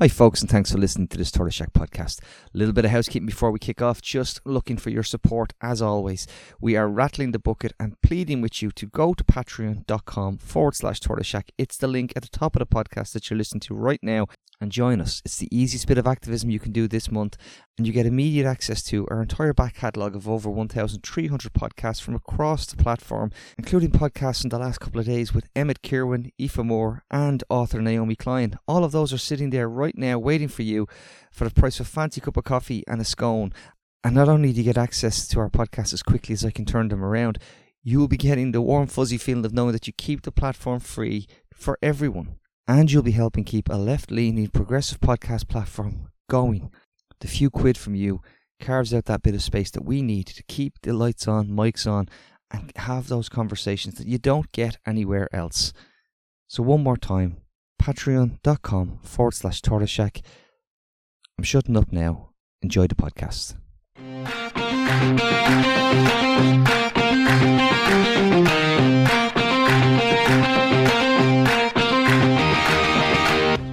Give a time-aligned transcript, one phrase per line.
[0.00, 2.20] Hi, folks, and thanks for listening to this Tortoise Shack podcast.
[2.22, 4.00] A little bit of housekeeping before we kick off.
[4.00, 6.28] Just looking for your support as always.
[6.60, 11.00] We are rattling the bucket and pleading with you to go to patreon.com forward slash
[11.00, 11.50] Tortoise Shack.
[11.58, 14.28] It's the link at the top of the podcast that you're listening to right now
[14.60, 15.22] and join us.
[15.24, 17.36] It's the easiest bit of activism you can do this month,
[17.76, 22.14] and you get immediate access to our entire back catalogue of over 1,300 podcasts from
[22.14, 26.58] across the platform, including podcasts in the last couple of days with Emmett Kirwan, Aoife
[26.58, 28.58] Moore, and author Naomi Klein.
[28.66, 30.86] All of those are sitting there right now waiting for you
[31.30, 33.52] for the price of a fancy cup of coffee and a scone.
[34.02, 36.64] And not only do you get access to our podcasts as quickly as I can
[36.64, 37.38] turn them around,
[37.82, 40.80] you will be getting the warm, fuzzy feeling of knowing that you keep the platform
[40.80, 42.36] free for everyone
[42.68, 46.70] and you'll be helping keep a left leaning progressive podcast platform going.
[47.20, 48.20] The few quid from you
[48.60, 51.90] carves out that bit of space that we need to keep the lights on, mics
[51.90, 52.08] on,
[52.50, 55.72] and have those conversations that you don't get anywhere else.
[56.46, 57.38] So, one more time
[57.80, 60.20] patreon.com forward slash tortoise shack.
[61.38, 62.30] I'm shutting up now.
[62.60, 63.54] Enjoy the podcast.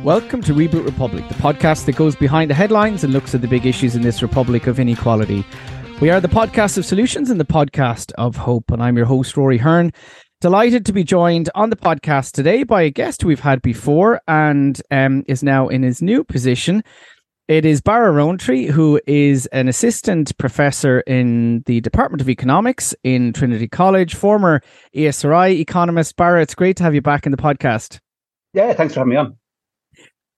[0.05, 3.47] Welcome to Reboot Republic, the podcast that goes behind the headlines and looks at the
[3.47, 5.43] big issues in this republic of inequality.
[5.99, 9.35] We are the podcast of solutions and the podcast of hope, and I'm your host,
[9.35, 9.91] Rory Hearne.
[10.41, 14.79] Delighted to be joined on the podcast today by a guest we've had before and
[14.91, 16.83] um, is now in his new position.
[17.47, 23.33] It is Barra Roantree, who is an assistant professor in the Department of Economics in
[23.33, 24.61] Trinity College, former
[24.95, 26.15] ESRI economist.
[26.15, 27.97] Barra, it's great to have you back in the podcast.
[28.53, 29.37] Yeah, thanks for having me on.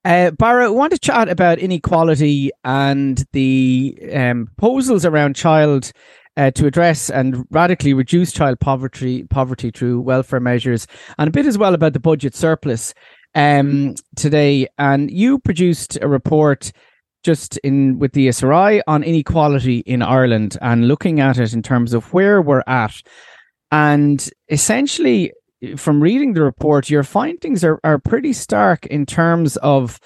[0.07, 5.91] Uh, Barra, I want to chat about inequality and the um, proposals around child
[6.37, 11.45] uh, to address and radically reduce child poverty poverty through welfare measures, and a bit
[11.45, 12.93] as well about the budget surplus
[13.35, 14.69] um, today.
[14.77, 16.71] And you produced a report
[17.25, 21.93] just in with the ESRI on inequality in Ireland and looking at it in terms
[21.93, 22.95] of where we're at.
[23.73, 25.33] And essentially,
[25.75, 29.99] from reading the report, your findings are, are pretty stark in terms of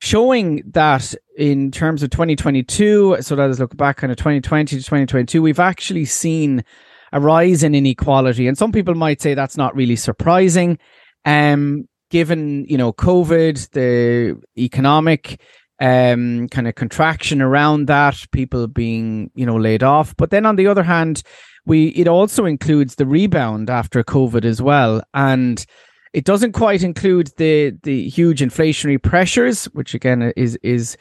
[0.00, 4.82] showing that in terms of 2022, so let us look back kind of 2020 to
[4.82, 6.64] 2022, we've actually seen
[7.12, 8.46] a rise in inequality.
[8.46, 10.78] And some people might say that's not really surprising.
[11.24, 15.40] Um, given, you know, COVID, the economic
[15.78, 20.16] um kind of contraction around that, people being, you know, laid off.
[20.16, 21.22] But then on the other hand,
[21.66, 25.02] we it also includes the rebound after COVID as well.
[25.12, 25.64] And
[26.12, 30.96] it doesn't quite include the the huge inflationary pressures, which again is is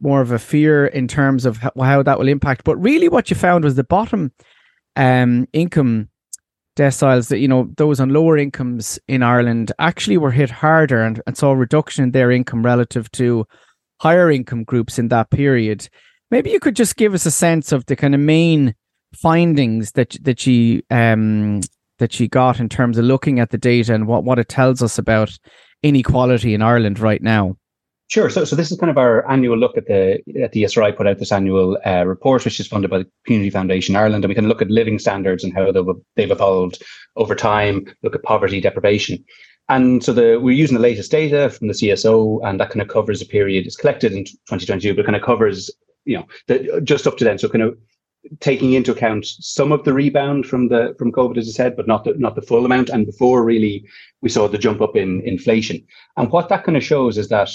[0.00, 2.64] more of a fear in terms of how, how that will impact.
[2.64, 4.32] But really, what you found was the bottom
[4.96, 6.08] um, income
[6.76, 11.20] deciles that you know those on lower incomes in Ireland actually were hit harder and,
[11.26, 13.46] and saw a reduction in their income relative to
[14.00, 15.88] higher income groups in that period.
[16.30, 18.74] Maybe you could just give us a sense of the kind of main
[19.14, 21.60] findings that that she um,
[21.98, 24.82] that she got in terms of looking at the data and what what it tells
[24.82, 25.38] us about
[25.82, 27.56] inequality in Ireland right now.
[28.08, 28.28] Sure.
[28.28, 31.06] So, so this is kind of our annual look at the at the ESRI put
[31.06, 34.34] out this annual uh, report, which is funded by the Community Foundation Ireland, and we
[34.34, 35.84] can look at living standards and how they've,
[36.16, 36.82] they've evolved
[37.14, 37.86] over time.
[38.02, 39.24] Look at poverty, deprivation,
[39.68, 42.88] and so the we're using the latest data from the CSO, and that kind of
[42.88, 43.64] covers a period.
[43.64, 45.70] It's collected in 2022, but kind of covers
[46.04, 47.38] you know the, just up to then.
[47.38, 47.78] So kind of
[48.40, 51.86] taking into account some of the rebound from the from COVID, as I said, but
[51.86, 52.90] not the not the full amount.
[52.90, 53.86] And before really
[54.20, 55.86] we saw the jump up in inflation.
[56.16, 57.50] And what that kind of shows is that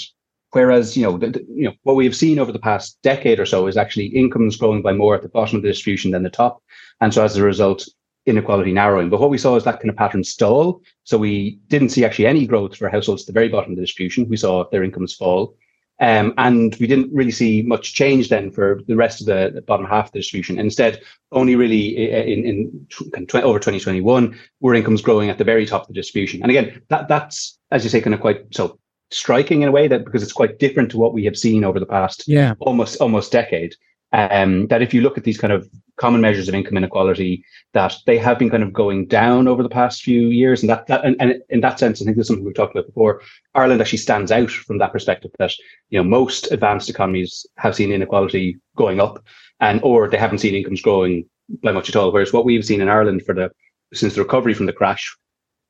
[0.50, 3.40] whereas you know the, the, you know what we have seen over the past decade
[3.40, 6.22] or so is actually incomes growing by more at the bottom of the distribution than
[6.22, 6.62] the top,
[7.00, 7.88] and so as a result.
[8.28, 10.82] Inequality narrowing, but what we saw is that kind of pattern stall.
[11.04, 13.82] So we didn't see actually any growth for households at the very bottom of the
[13.84, 14.28] distribution.
[14.28, 15.54] We saw their incomes fall,
[16.00, 19.86] um, and we didn't really see much change then for the rest of the, bottom
[19.86, 20.58] half of the distribution.
[20.58, 21.00] instead,
[21.32, 25.82] only really in, in, in tw- over 2021 were incomes growing at the very top
[25.82, 26.42] of the distribution.
[26.42, 28.78] And again, that that's as you say, kind of quite so
[29.10, 31.78] striking in a way that because it's quite different to what we have seen over
[31.78, 32.54] the past yeah.
[32.60, 33.74] almost almost decade.
[34.12, 37.96] Um, that if you look at these kind of common measures of income inequality, that
[38.06, 41.04] they have been kind of going down over the past few years, and that, that
[41.04, 43.20] and, and in that sense, I think there's something we've talked about before.
[43.54, 45.32] Ireland actually stands out from that perspective.
[45.38, 45.52] That
[45.90, 49.24] you know most advanced economies have seen inequality going up,
[49.60, 51.28] and or they haven't seen incomes growing
[51.62, 52.12] by much at all.
[52.12, 53.50] Whereas what we've seen in Ireland for the
[53.92, 55.16] since the recovery from the crash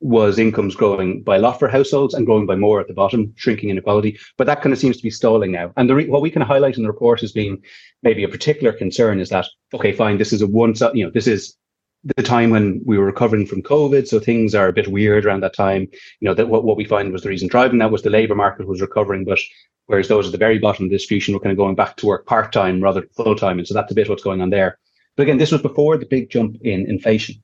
[0.01, 3.33] was incomes growing by a lot for households and growing by more at the bottom,
[3.37, 4.19] shrinking inequality.
[4.37, 5.73] But that kind of seems to be stalling now.
[5.77, 7.63] And re- what we can highlight in the report as being
[8.03, 11.27] maybe a particular concern is that, okay, fine, this is a one, you know, this
[11.27, 11.57] is
[12.05, 14.07] the time when we were recovering from COVID.
[14.07, 15.89] So things are a bit weird around that time.
[16.21, 18.35] You know, that what, what we find was the reason driving that was the labor
[18.35, 19.39] market was recovering, but
[19.87, 22.07] whereas those at the very bottom of the distribution were kind of going back to
[22.07, 23.59] work part time rather than full time.
[23.59, 24.79] And so that's a bit what's going on there.
[25.17, 27.43] But again, this was before the big jump in inflation.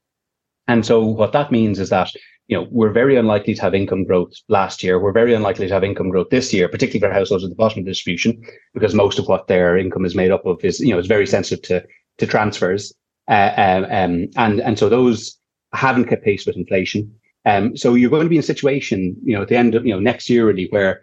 [0.69, 2.11] And so what that means is that
[2.53, 4.99] you know, we're very unlikely to have income growth last year.
[4.99, 7.79] We're very unlikely to have income growth this year, particularly for households at the bottom
[7.79, 8.43] of the distribution,
[8.75, 11.27] because most of what their income is made up of is, you know, is very
[11.27, 11.83] sensitive to
[12.19, 12.93] to transfers.
[13.27, 15.39] Uh, um, um, and and so those
[15.73, 17.11] haven't kept pace with inflation.
[17.47, 19.87] Um, so you're going to be in a situation, you know, at the end of
[19.87, 21.03] you know next year really, where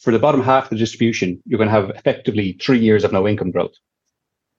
[0.00, 3.12] for the bottom half of the distribution, you're going to have effectively three years of
[3.12, 3.76] no income growth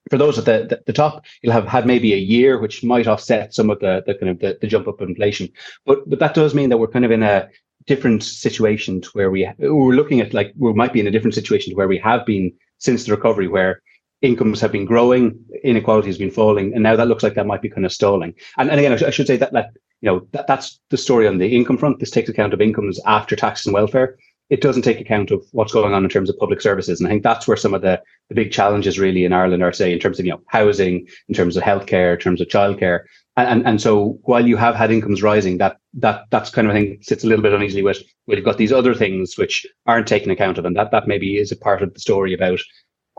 [0.09, 3.07] for those at the, the, the, top, you'll have had maybe a year which might
[3.07, 5.49] offset some of the, the kind of the, the jump up inflation.
[5.85, 7.49] But but that does mean that we're kind of in a
[7.85, 11.35] different situation to where we we're looking at like we might be in a different
[11.35, 13.81] situation to where we have been since the recovery, where
[14.21, 17.61] incomes have been growing, inequality has been falling, and now that looks like that might
[17.61, 18.33] be kind of stalling.
[18.57, 20.97] And, and again, I, sh- I should say that that you know that, that's the
[20.97, 21.99] story on the income front.
[21.99, 24.17] This takes account of incomes after taxes and welfare
[24.49, 26.99] it doesn't take account of what's going on in terms of public services.
[26.99, 29.71] And I think that's where some of the, the big challenges really in Ireland are,
[29.71, 33.01] say, in terms of, you know, housing, in terms of healthcare, in terms of childcare.
[33.37, 36.75] And, and, and so while you have had incomes rising, that, that, that's kind of,
[36.75, 40.07] I think, sits a little bit uneasily with, you've got these other things which aren't
[40.07, 40.65] taken account of.
[40.65, 42.59] And that, that maybe is a part of the story about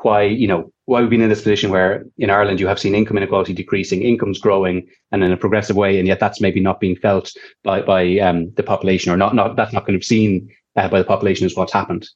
[0.02, 2.94] why, you know, why we've been in this position where in Ireland you have seen
[2.94, 5.98] income inequality decreasing, incomes growing and in a progressive way.
[5.98, 7.30] And yet that's maybe not being felt
[7.62, 10.98] by, by um, the population or not, not, that's not kind of seen uh, by
[10.98, 12.08] the population is what's happened.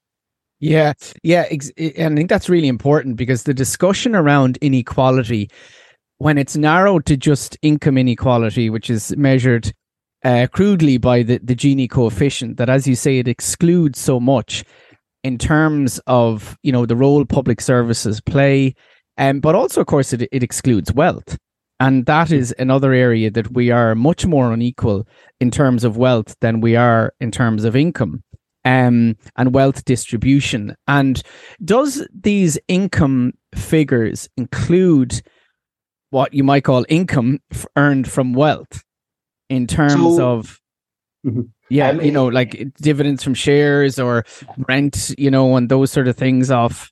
[0.60, 0.92] Yeah,
[1.22, 5.50] yeah, ex- and I think that's really important because the discussion around inequality,
[6.18, 9.72] when it's narrowed to just income inequality, which is measured
[10.24, 14.64] uh, crudely by the the Gini coefficient, that as you say, it excludes so much
[15.22, 18.74] in terms of you know the role public services play,
[19.18, 21.36] um, but also of course it it excludes wealth.
[21.80, 25.06] And that is another area that we are much more unequal
[25.40, 28.22] in terms of wealth than we are in terms of income
[28.64, 30.76] um, and wealth distribution.
[30.88, 31.22] And
[31.64, 35.22] does these income figures include
[36.10, 38.84] what you might call income f- earned from wealth
[39.50, 40.60] in terms so, of,
[41.26, 41.42] mm-hmm.
[41.68, 44.24] yeah, um, you know, like dividends from shares or
[44.68, 46.90] rent, you know, and those sort of things off?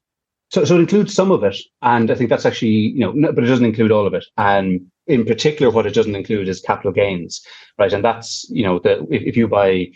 [0.51, 3.33] So, so it includes some of it, and I think that's actually, you know, no,
[3.33, 4.27] but it doesn't include all of it.
[4.37, 7.41] And in particular, what it doesn't include is capital gains,
[7.79, 7.93] right?
[7.93, 9.87] And that's, you know, the if, if you buy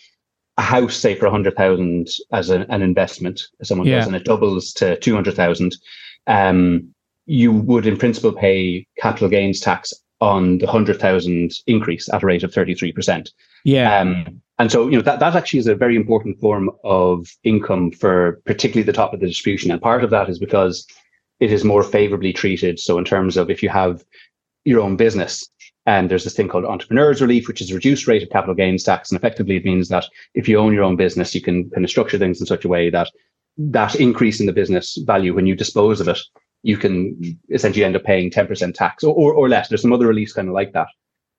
[0.58, 3.96] a house, say for a hundred thousand as an, an investment, someone yeah.
[3.96, 5.76] does, and it doubles to two hundred thousand,
[6.26, 6.94] um,
[7.26, 12.26] you would in principle pay capital gains tax on the hundred thousand increase at a
[12.26, 13.30] rate of thirty three percent.
[13.64, 13.98] Yeah.
[13.98, 17.90] Um, and so you know that that actually is a very important form of income
[17.90, 20.86] for particularly the top of the distribution, and part of that is because
[21.40, 22.78] it is more favorably treated.
[22.78, 24.02] So in terms of if you have
[24.64, 25.46] your own business,
[25.86, 29.10] and there's this thing called entrepreneurs relief, which is reduced rate of capital gains tax.
[29.10, 30.04] And effectively, it means that
[30.34, 32.68] if you own your own business, you can kind of structure things in such a
[32.68, 33.08] way that
[33.58, 36.18] that increase in the business value when you dispose of it,
[36.62, 39.68] you can essentially end up paying 10% tax or, or, or less.
[39.68, 40.88] There's some other reliefs kind of like that.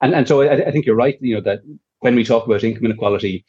[0.02, 1.60] And, and so I, I think you're right, you know, that
[2.00, 3.46] when we talk about income inequality,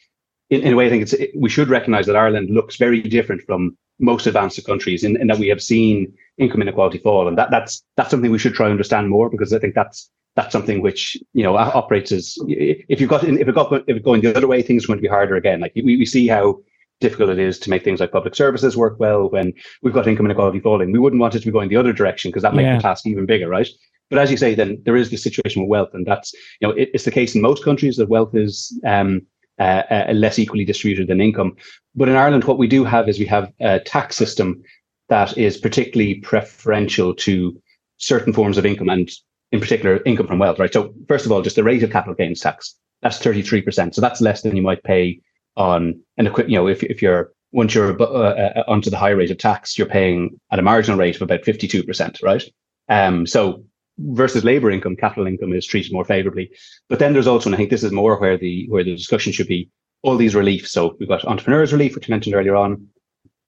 [0.49, 3.01] in, in a way, I think it's it, we should recognize that Ireland looks very
[3.01, 7.27] different from most advanced countries in that we have seen income inequality fall.
[7.27, 10.09] And that, that's that's something we should try and understand more because I think that's
[10.35, 14.03] that's something which you know operates as if you've got if it got if it
[14.03, 15.59] going the other way, things are going to be harder again.
[15.59, 16.59] Like we, we see how
[16.99, 20.25] difficult it is to make things like public services work well when we've got income
[20.25, 20.91] inequality falling.
[20.91, 22.75] We wouldn't want it to be going the other direction because that makes yeah.
[22.75, 23.69] the task even bigger, right?
[24.09, 26.73] But as you say, then there is the situation with wealth, and that's you know
[26.73, 29.21] it, it's the case in most countries that wealth is um,
[29.59, 31.55] uh, uh, less equally distributed than income.
[31.95, 34.63] But in Ireland, what we do have is we have a tax system
[35.09, 37.61] that is particularly preferential to
[37.97, 39.09] certain forms of income, and
[39.51, 40.71] in particular income from wealth, right?
[40.71, 43.95] So first of all, just the rate of capital gains tax, that's 33%.
[43.95, 45.21] So that's less than you might pay
[45.57, 49.09] on an equip, you know, if, if you're, once you're uh, uh, onto the high
[49.09, 52.43] rate of tax, you're paying at a marginal rate of about 52%, right?
[52.89, 53.63] Um, so
[53.97, 56.51] versus labor income, capital income is treated more favorably.
[56.87, 59.33] But then there's also, and I think this is more where the, where the discussion
[59.33, 59.69] should be,
[60.03, 60.71] all these reliefs.
[60.71, 62.87] So we've got entrepreneurs relief, which I mentioned earlier on.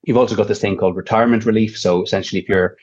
[0.04, 1.78] You've also got this thing called retirement relief.
[1.78, 2.76] So essentially, if you're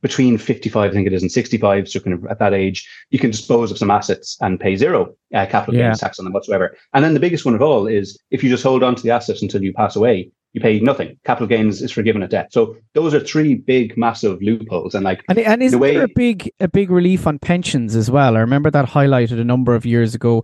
[0.00, 3.18] between 55, I think it is, and 65, so kind of at that age, you
[3.18, 5.88] can dispose of some assets and pay zero uh, capital yeah.
[5.88, 6.76] gains tax on them whatsoever.
[6.92, 9.10] And then the biggest one of all is if you just hold on to the
[9.10, 11.16] assets until you pass away, you pay nothing.
[11.24, 12.48] Capital gains is forgiven at death.
[12.50, 14.94] So those are three big, massive loopholes.
[14.94, 17.94] And like, and, and is the way, there a big, a big relief on pensions
[17.94, 18.36] as well?
[18.36, 20.42] I remember that highlighted a number of years ago.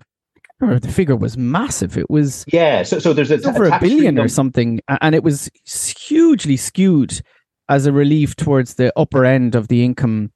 [0.61, 1.99] the figure was massive.
[1.99, 2.85] It was yeah.
[2.85, 7.21] So, so there's a, over a billion or something, and it was hugely skewed
[7.69, 10.31] as a relief towards the upper end of the income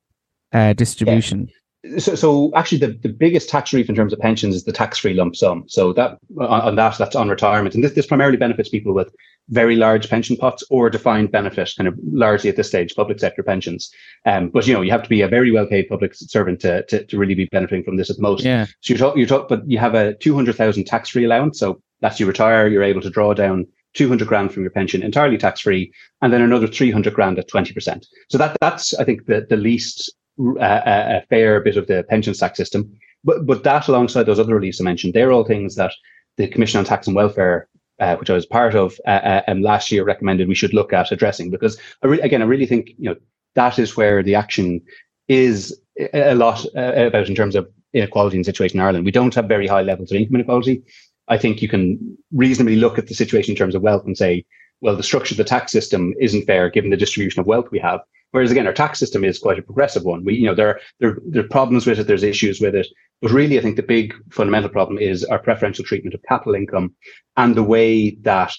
[0.52, 1.48] uh, distribution.
[1.84, 1.98] Yeah.
[1.98, 5.14] so, so actually, the, the biggest tax relief in terms of pensions is the tax-free
[5.14, 5.64] lump sum.
[5.68, 9.14] So that on, on that, that's on retirement, and this, this primarily benefits people with
[9.48, 13.42] very large pension pots or defined benefit, kind of largely at this stage, public sector
[13.42, 13.90] pensions.
[14.24, 17.04] Um, but you know, you have to be a very well-paid public servant to, to,
[17.06, 18.44] to really be benefiting from this at the most.
[18.44, 18.66] Yeah.
[18.80, 21.58] So you're talking, you're talking, but you have a two hundred thousand tax-free allowance.
[21.58, 25.36] So that's you retire, you're able to draw down 200 grand from your pension entirely
[25.36, 25.92] tax free,
[26.22, 28.06] and then another 300 grand at 20%.
[28.28, 30.12] So that that's, I think, the, the least
[30.60, 32.92] a, fair bit of the pensions tax system.
[33.24, 35.92] But but that alongside those other reliefs I mentioned, they're all things that
[36.36, 37.68] the Commission on Tax and Welfare,
[37.98, 40.92] uh, which I was part of, uh, uh, um, last year recommended we should look
[40.92, 41.50] at addressing.
[41.50, 43.16] Because I re- again, I really think you know
[43.54, 44.80] that is where the action
[45.28, 45.78] is
[46.14, 49.04] a lot uh, about in terms of inequality in situation in Ireland.
[49.04, 50.82] We don't have very high levels of income inequality.
[51.30, 54.44] I think you can reasonably look at the situation in terms of wealth and say,
[54.80, 57.78] well, the structure of the tax system isn't fair given the distribution of wealth we
[57.78, 58.00] have.
[58.32, 60.24] Whereas again, our tax system is quite a progressive one.
[60.24, 62.06] We, you know, there, there, there are problems with it.
[62.06, 62.86] There's issues with it.
[63.22, 66.94] But really, I think the big fundamental problem is our preferential treatment of capital income
[67.36, 68.52] and the way that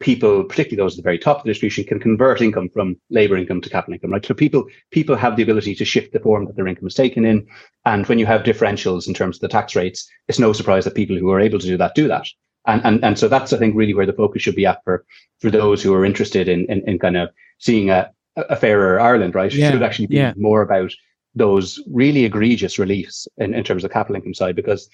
[0.00, 3.36] people, particularly those at the very top of the distribution, can convert income from labor
[3.36, 4.24] income to capital income, right?
[4.24, 7.24] So people, people have the ability to shift the form that their income is taken
[7.24, 7.46] in.
[7.84, 10.94] And when you have differentials in terms of the tax rates, it's no surprise that
[10.94, 12.26] people who are able to do that do that.
[12.66, 15.04] And, and, and so that's, I think, really where the focus should be at for,
[15.38, 17.28] for those who are interested in, in, in kind of
[17.58, 19.52] seeing a, a fairer Ireland, right?
[19.52, 19.70] Yeah.
[19.70, 20.32] Should actually be yeah.
[20.36, 20.92] more about
[21.34, 24.88] those really egregious reliefs in, in terms of capital income side because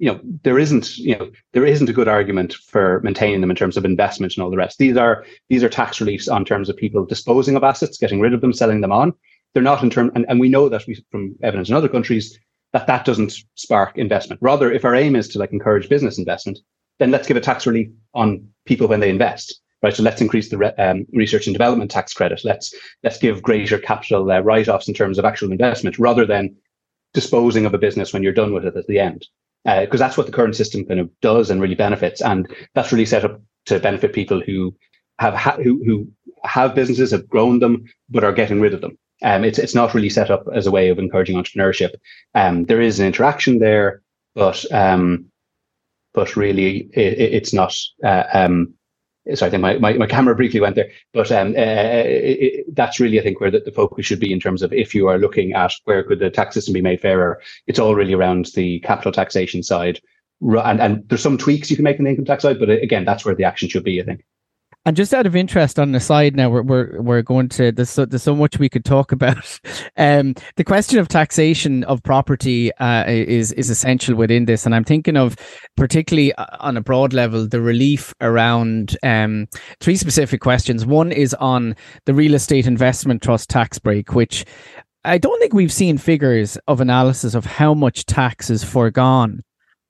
[0.00, 3.56] you know there isn't you know there isn't a good argument for maintaining them in
[3.56, 6.68] terms of investment and all the rest these are these are tax reliefs on terms
[6.68, 9.12] of people disposing of assets getting rid of them selling them on
[9.52, 12.38] they're not in term and, and we know that we, from evidence in other countries
[12.72, 16.58] that that doesn't spark investment rather if our aim is to like encourage business investment
[16.98, 19.96] then let's give a tax relief on people when they invest right?
[19.96, 22.42] So let's increase the re- um, research and development tax credit.
[22.44, 26.54] Let's let's give greater capital uh, write-offs in terms of actual investment, rather than
[27.14, 29.26] disposing of a business when you're done with it at the end.
[29.64, 32.92] Because uh, that's what the current system kind of does and really benefits, and that's
[32.92, 34.74] really set up to benefit people who
[35.18, 36.08] have ha- who who
[36.44, 38.96] have businesses, have grown them, but are getting rid of them.
[39.22, 41.94] Um, it's it's not really set up as a way of encouraging entrepreneurship.
[42.34, 44.02] Um, there is an interaction there,
[44.34, 45.26] but um,
[46.14, 48.74] but really it, it's not uh, um,
[49.34, 52.74] sorry, I think my, my, my camera briefly went there, but um, uh, it, it,
[52.74, 55.08] that's really, I think, where the, the, focus should be in terms of if you
[55.08, 58.46] are looking at where could the tax system be made fairer, it's all really around
[58.54, 60.00] the capital taxation side.
[60.40, 62.74] And, and there's some tweaks you can make on the income tax side, but uh,
[62.74, 64.24] again, that's where the action should be, I think.
[64.86, 67.90] And just out of interest, on the side now, we're we're, we're going to there's
[67.90, 69.60] so, there's so much we could talk about.
[69.98, 74.84] Um, the question of taxation of property uh, is is essential within this, and I'm
[74.84, 75.36] thinking of
[75.76, 79.48] particularly uh, on a broad level the relief around um,
[79.80, 80.86] three specific questions.
[80.86, 84.46] One is on the real estate investment trust tax break, which
[85.04, 89.42] I don't think we've seen figures of analysis of how much tax is foregone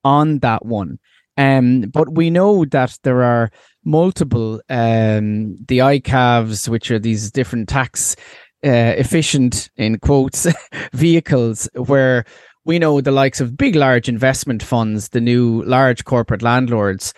[0.05, 0.99] on that one.
[1.41, 3.51] Um, but we know that there are
[3.83, 8.15] multiple um, the ICAVs, which are these different tax
[8.63, 10.47] uh, efficient in quotes
[10.93, 12.27] vehicles where
[12.67, 17.15] we know the likes of big large investment funds the new large corporate landlords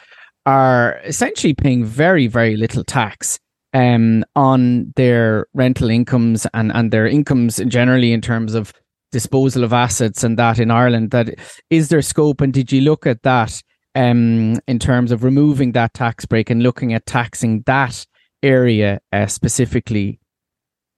[0.47, 3.41] are essentially paying very very little tax
[3.75, 8.73] um, on their rental incomes and and their incomes generally in terms of
[9.11, 11.11] disposal of assets and that in Ireland.
[11.11, 11.35] That
[11.71, 12.41] is there scope?
[12.41, 13.61] And did you look at that
[13.95, 18.07] um, in terms of removing that tax break and looking at taxing that
[18.43, 20.19] area uh, specifically?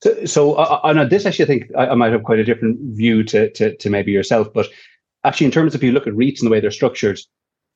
[0.02, 2.44] So, so uh, on uh, this, actually, I think I, I, might have quite a
[2.44, 4.52] different view to, to, to maybe yourself.
[4.52, 4.68] But
[5.24, 7.18] actually, in terms of if you look at REITs and the way they're structured,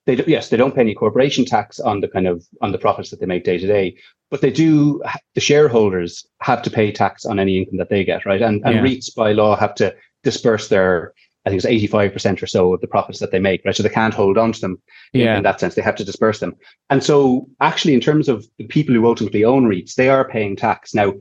[0.07, 2.79] they do, yes, they don't pay any corporation tax on the kind of on the
[2.79, 3.97] profits that they make day to day,
[4.31, 5.03] but they do.
[5.35, 8.43] The shareholders have to pay tax on any income that they get, right?
[8.43, 8.83] And and yeah.
[8.83, 11.15] REITs by law have to disperse their
[11.49, 13.75] I think it's 85% or so of the profits that they make, right?
[13.75, 14.83] So they can't hold on to them
[15.15, 15.33] yeah.
[15.33, 15.75] in, in, that sense.
[15.75, 16.55] They have to disperse them.
[16.91, 20.57] And so actually, in terms of the people who ultimately own REITs, they are paying
[20.57, 20.93] tax.
[20.93, 21.15] Now,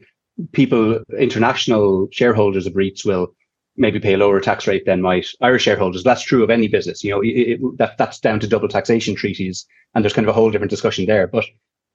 [0.51, 3.29] people, international shareholders of REITs will
[3.77, 6.03] maybe pay a lower tax rate than might Irish shareholders.
[6.03, 7.05] That's true of any business.
[7.05, 9.65] You know, it, it, that, that's down to double taxation treaties.
[9.95, 11.27] And there's kind of a whole different discussion there.
[11.27, 11.45] But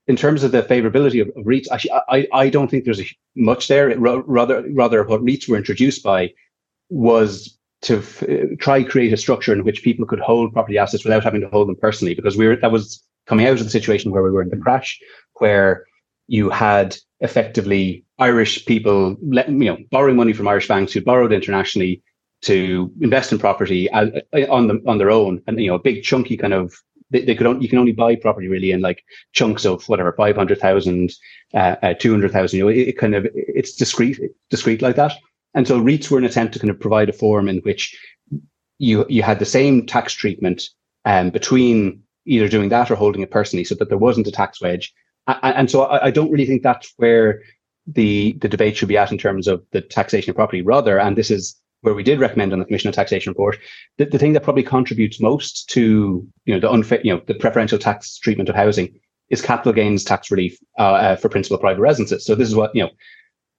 [0.07, 3.07] in terms of the favorability of, of REITs, actually, I, I don't think there's a,
[3.37, 3.95] much there.
[3.99, 6.33] Rather, rather, what REITs were introduced by
[6.89, 8.25] was to f-
[8.59, 11.69] try create a structure in which people could hold property assets without having to hold
[11.69, 14.43] them personally, because we were that was coming out of the situation where we were
[14.43, 14.99] in the crash,
[15.35, 15.85] where
[16.29, 21.33] you had effectively Irish people, let, you know, borrowing money from Irish banks who borrowed
[21.33, 22.03] internationally
[22.43, 24.11] to invest in property uh,
[24.51, 26.75] on them on their own, and you know, a big chunky kind of
[27.13, 30.13] they, they could only, you can only buy property really in like chunks of whatever
[30.13, 31.13] 500,000,
[31.55, 32.57] uh, uh, 200,000.
[32.57, 34.19] You know, it, it, kind of it's discrete
[34.51, 35.13] discrete like that.
[35.55, 37.97] And so REITs were an attempt to kind of provide a form in which
[38.79, 40.63] you you had the same tax treatment
[41.05, 44.61] um, between either doing that or holding it personally, so that there wasn't a tax
[44.61, 44.93] wedge.
[45.27, 47.43] And, and so I, I, don't really think that's where
[47.87, 50.63] the the debate should be at in terms of the taxation of property.
[50.63, 53.59] Rather, and this is where we did recommend on the Commission on Taxation report,
[53.99, 57.35] the, the thing that probably contributes most to you know the unfair, you know the
[57.35, 58.95] preferential tax treatment of housing
[59.31, 62.25] is capital gains tax relief uh, uh, for principal private residences.
[62.25, 62.91] So this is what you know.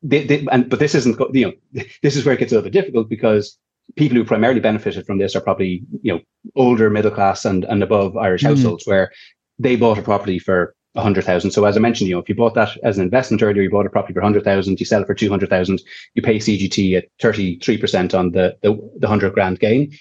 [0.03, 2.69] They, they, and but this isn't you know this is where it gets a little
[2.69, 3.57] bit difficult because
[3.95, 6.22] people who primarily benefited from this are probably you know
[6.55, 8.48] older middle class and and above Irish mm.
[8.48, 9.12] households where
[9.60, 11.51] they bought a property for a hundred thousand.
[11.51, 13.69] So as I mentioned, you know, if you bought that as an investment earlier, you
[13.69, 15.81] bought a property for a hundred thousand, you sell it for two hundred thousand,
[16.15, 19.91] you pay CGT at thirty three percent on the the, the hundred grand gain.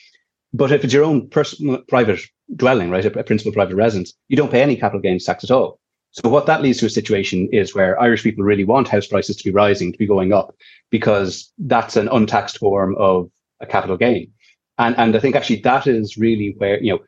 [0.52, 2.20] But if it's your own personal private
[2.54, 5.50] dwelling, right, a, a principal private residence, you don't pay any capital gains tax at
[5.50, 5.78] all.
[6.12, 9.36] So what that leads to a situation is where Irish people really want house prices
[9.36, 10.54] to be rising, to be going up,
[10.90, 14.30] because that's an untaxed form of a capital gain.
[14.78, 16.98] And and I think actually that is really where, you know,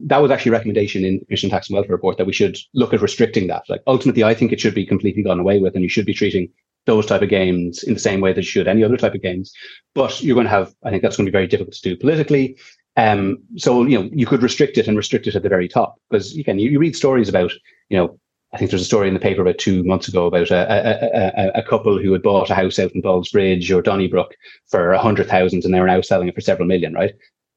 [0.00, 2.56] that was actually a recommendation in the Commission Tax and Welfare report that we should
[2.72, 3.64] look at restricting that.
[3.68, 6.14] Like ultimately, I think it should be completely gone away with, and you should be
[6.14, 6.48] treating
[6.86, 9.22] those type of games in the same way that you should any other type of
[9.22, 9.52] games.
[9.94, 11.96] But you're going to have, I think that's going to be very difficult to do
[11.96, 12.58] politically.
[12.96, 15.96] Um, so you know, you could restrict it and restrict it at the very top
[16.10, 17.52] because again, you, you read stories about,
[17.88, 18.18] you know,
[18.52, 21.46] I think there's a story in the paper about two months ago about a, a,
[21.46, 24.34] a, a couple who had bought a house out in Ballsbridge or Donnybrook
[24.68, 27.14] for a hundred thousand and they were now selling it for several million, right?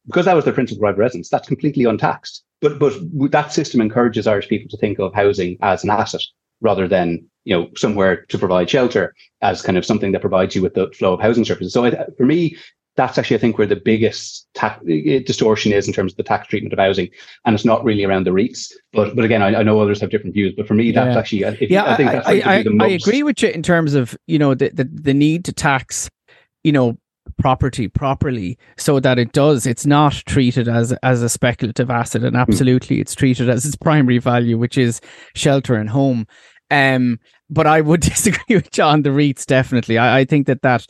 [0.07, 2.43] because that was their principal private residence, that's completely untaxed.
[2.61, 2.93] But but
[3.31, 6.21] that system encourages Irish people to think of housing as an asset
[6.61, 10.61] rather than you know somewhere to provide shelter as kind of something that provides you
[10.61, 11.73] with the flow of housing services.
[11.73, 12.57] So for me,
[12.95, 14.81] that's actually I think where the biggest tax
[15.25, 17.09] distortion is in terms of the tax treatment of housing,
[17.45, 18.71] and it's not really around the REITs.
[18.93, 20.53] But but again, I, I know others have different views.
[20.55, 21.19] But for me, that's yeah.
[21.19, 24.17] actually if, yeah, I think that's I, I, I agree with you in terms of
[24.27, 26.09] you know the, the the need to tax
[26.63, 26.97] you know
[27.37, 32.35] property properly so that it does it's not treated as as a speculative asset and
[32.35, 32.41] hmm.
[32.41, 35.01] absolutely it's treated as its primary value which is
[35.33, 36.25] shelter and home
[36.71, 40.85] um but I would disagree with John the REITs definitely I, I think that that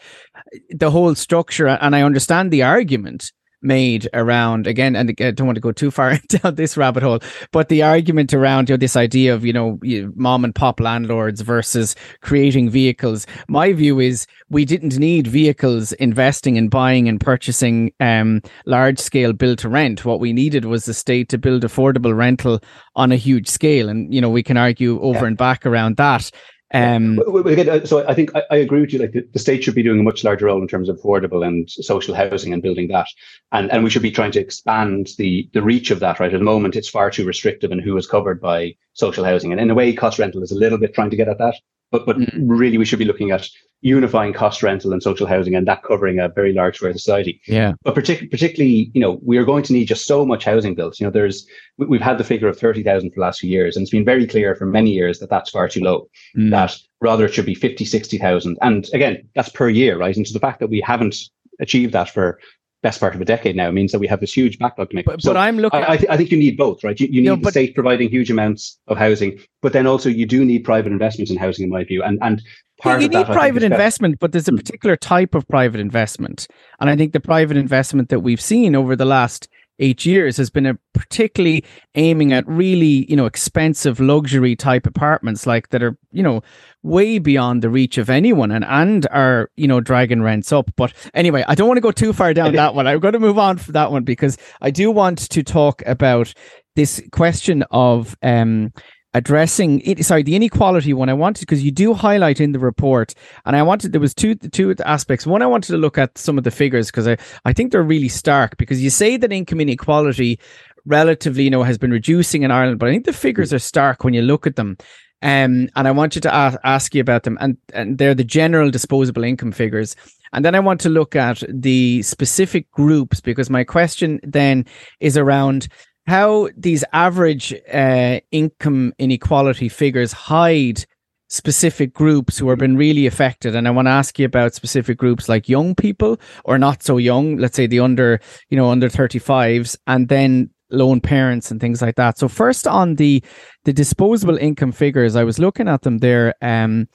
[0.70, 3.32] the whole structure and I understand the argument
[3.66, 7.20] made around again, and I don't want to go too far down this rabbit hole,
[7.52, 9.80] but the argument around you know this idea of you know
[10.16, 13.26] mom and pop landlords versus creating vehicles.
[13.50, 19.34] My view is we didn't need vehicles investing in buying and purchasing um, large scale
[19.34, 20.06] build to rent.
[20.06, 22.62] What we needed was the state to build affordable rental
[22.96, 25.26] on a huge scale, and you know we can argue over yeah.
[25.26, 26.32] and back around that.
[26.74, 28.98] Um, uh, so I think I, I, agree with you.
[28.98, 31.46] Like the, the, state should be doing a much larger role in terms of affordable
[31.46, 33.08] and social housing and building that,
[33.52, 36.20] and and we should be trying to expand the the reach of that.
[36.20, 39.52] Right at the moment, it's far too restrictive in who is covered by social housing,
[39.52, 41.56] and in a way, cost rental is a little bit trying to get at that.
[41.92, 42.30] But but mm.
[42.46, 43.48] really, we should be looking at
[43.86, 47.40] unifying cost rental and social housing and that covering a very large share of society.
[47.48, 47.74] Yeah.
[47.84, 51.00] But partic- particularly, you know, we are going to need just so much housing built.
[51.00, 51.46] You know, there's,
[51.78, 54.26] we've had the figure of 30,000 for the last few years, and it's been very
[54.26, 56.50] clear for many years that that's far too low, mm.
[56.50, 58.58] that rather it should be 50, 60,000.
[58.62, 60.18] And again, that's per year, right?
[60.18, 61.18] And so the fact that we haven't
[61.60, 62.40] achieved that for
[62.86, 65.08] best part of a decade now means that we have this huge backlog to make.
[65.08, 65.84] But, so but I'm looking.
[65.84, 67.00] I, I, th- I, think you need both, right?
[67.00, 70.28] You, you need no, the state providing huge amounts of housing, but then also you
[70.28, 72.04] do need private investments in housing, in my view.
[72.04, 72.44] And and
[72.80, 74.58] part you, you need private investment, but there's a hmm.
[74.58, 76.48] particular type of private investment,
[76.80, 79.48] and I think the private investment that we've seen over the last
[79.80, 81.64] eight years has been a particularly
[81.96, 86.42] aiming at really you know expensive luxury type apartments like that are you know
[86.84, 90.72] way beyond the reach of anyone and and are you know dragging rents up.
[90.76, 92.88] But anyway i don't want to go too far down that one.
[92.88, 96.34] I'm going to move on for that one because i do want to talk about
[96.76, 98.72] this question of um
[99.16, 101.08] addressing it sorry the inequality one.
[101.10, 104.36] I wanted because you do highlight in the report and i wanted there was two
[104.36, 105.26] two aspects.
[105.26, 107.82] One i wanted to look at some of the figures because i i think they're
[107.82, 110.38] really stark because you say that income inequality
[110.86, 114.04] relatively you know has been reducing in ireland but i think the figures are stark
[114.04, 114.78] when you look at them.
[115.22, 118.24] Um, and I want you to ask, ask you about them, and and they're the
[118.24, 119.96] general disposable income figures.
[120.34, 124.66] And then I want to look at the specific groups because my question then
[125.00, 125.70] is around
[126.08, 130.86] how these average uh, income inequality figures hide
[131.30, 133.56] specific groups who have been really affected.
[133.56, 136.98] And i want to ask you about specific groups like young people or not so
[136.98, 141.82] young let's say the under you know under 35s and then lone parents and things
[141.82, 142.18] like that.
[142.18, 143.24] So first on the
[143.66, 146.88] the disposable income figures i was looking at them there um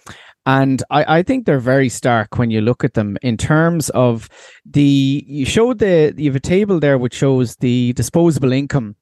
[0.46, 4.28] and I, I think they're very stark when you look at them in terms of
[4.64, 8.96] the you showed the you have a table there which shows the disposable income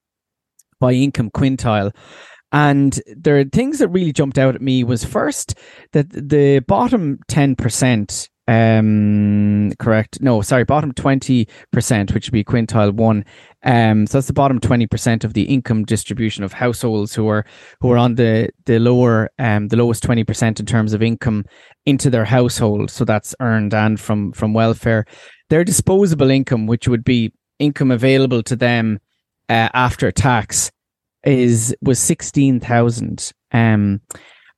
[0.80, 1.94] by income quintile.
[2.52, 5.54] And there are things that really jumped out at me was first
[5.92, 10.22] that the bottom 10% Um, correct.
[10.22, 13.26] No, sorry, bottom 20%, which would be quintile one.
[13.62, 17.44] Um, so that's the bottom 20% of the income distribution of households who are
[17.82, 21.44] who are on the the lower um the lowest 20% in terms of income
[21.84, 22.90] into their household.
[22.90, 25.04] So that's earned and from from welfare.
[25.50, 28.98] Their disposable income, which would be income available to them
[29.48, 30.70] uh, after tax,
[31.24, 33.32] is was 16,000.
[33.52, 34.00] Um,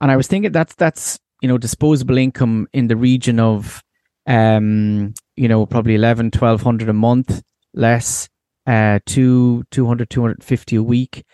[0.01, 3.83] and I was thinking that's that's you know disposable income in the region of
[4.27, 7.43] um you know probably 11 1200 a month
[7.75, 8.29] less
[8.67, 11.25] uh two 200 250 a week.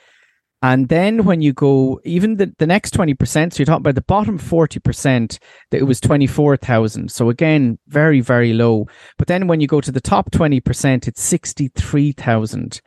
[0.62, 4.00] And then when you go even the, the next 20% so you're talking about the
[4.00, 5.38] bottom 40%
[5.70, 8.86] that it was 24,000 so again very very low.
[9.18, 12.80] But then when you go to the top 20% it's 63,000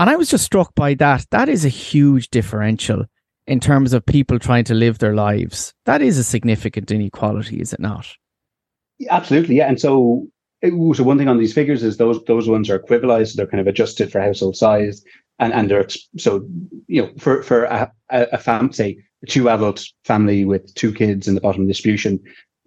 [0.00, 3.04] and I was just struck by that that is a huge differential
[3.46, 5.74] in terms of people trying to live their lives.
[5.84, 8.06] That is a significant inequality, is it not?
[9.10, 9.68] Absolutely, yeah.
[9.68, 10.26] And so,
[10.62, 13.36] so one thing on these figures is those those ones are equivalized.
[13.36, 15.02] They're kind of adjusted for household size,
[15.38, 16.46] and and they're so
[16.86, 21.28] you know for for a, a family, say a two adult family with two kids
[21.28, 22.20] in the bottom distribution,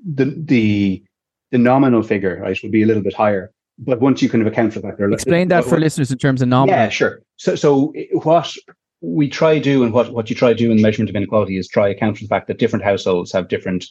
[0.03, 1.03] the the
[1.51, 3.52] the nominal figure right would be a little bit higher.
[3.79, 6.47] But once you kind of account for that, explain that for listeners in terms of
[6.47, 6.75] nominal.
[6.75, 7.21] Yeah, sure.
[7.37, 8.53] So so what
[9.01, 11.57] we try do, and what, what you try to do in the measurement of inequality
[11.57, 13.85] is try account for the fact that different households have different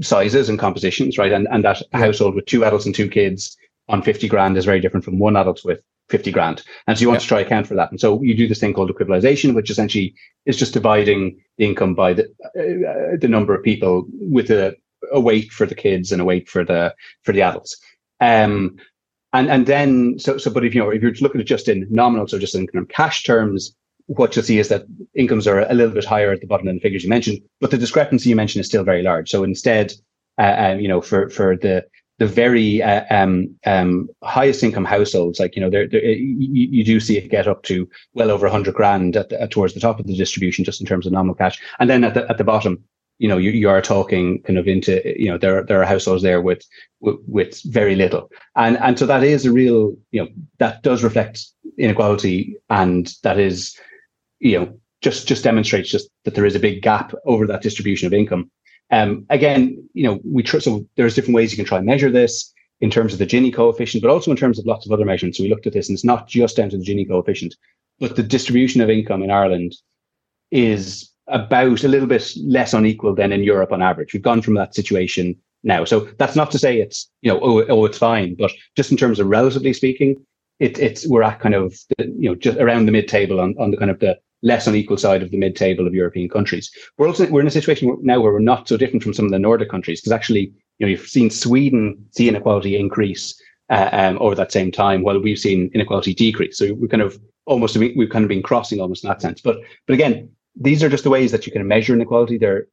[0.00, 1.32] sizes and compositions, right?
[1.32, 1.98] And and that yeah.
[1.98, 3.56] household with two adults and two kids
[3.88, 6.62] on 50 grand is very different from one adult with 50 grand.
[6.86, 7.22] And so you want yeah.
[7.22, 7.90] to try to account for that.
[7.90, 10.14] And so you do this thing called equivalization, which essentially
[10.46, 14.76] is just dividing the income by the uh, the number of people with a,
[15.12, 16.94] a weight for the kids and a weight for the
[17.24, 17.76] for the adults.
[18.20, 18.76] Um,
[19.32, 21.86] and and then so so but if you know if you're looking at just in
[21.90, 23.74] nominal, so just in kind of cash terms,
[24.06, 26.76] what you'll see is that incomes are a little bit higher at the bottom than
[26.76, 29.30] the figures you mentioned, but the discrepancy you mentioned is still very large.
[29.30, 29.92] So instead,
[30.38, 31.84] uh, um, you know, for for the
[32.18, 36.98] the very uh, um, um, highest income households, like you know, they're, you, you, do
[36.98, 40.06] see it get up to well over 100 grand at, at, towards the top of
[40.06, 42.82] the distribution, just in terms of nominal cash, and then at the at the bottom,
[43.18, 46.22] you know, you, you are talking kind of into you know there there are households
[46.22, 46.62] there with,
[47.00, 50.28] with with very little, and and so that is a real you know
[50.58, 53.78] that does reflect inequality, and that is
[54.40, 58.06] you know, just just demonstrates just that there is a big gap over that distribution
[58.06, 58.50] of income.
[58.90, 62.10] Um, again, you know, we tr- so there's different ways you can try and measure
[62.10, 65.04] this in terms of the Gini coefficient, but also in terms of lots of other
[65.04, 65.38] measurements.
[65.38, 67.54] So we looked at this, and it's not just down to the Gini coefficient,
[67.98, 69.74] but the distribution of income in Ireland
[70.50, 74.12] is about a little bit less unequal than in Europe on average.
[74.12, 75.84] We've gone from that situation now.
[75.84, 78.96] So that's not to say it's you know oh oh it's fine, but just in
[78.96, 80.24] terms of relatively speaking,
[80.60, 83.70] it, it's we're at kind of you know just around the mid table on on
[83.70, 86.70] the kind of the less unequal side of the mid-table of European countries.
[86.96, 89.32] We're also we're in a situation now where we're not so different from some of
[89.32, 94.18] the Nordic countries because actually, you know, you've seen Sweden see inequality increase uh, um,
[94.20, 96.56] over that same time, while we've seen inequality decrease.
[96.56, 99.40] So we're kind of almost we've kind of been crossing almost in that sense.
[99.40, 102.38] But but again, these are just the ways that you can measure inequality.
[102.38, 102.66] There,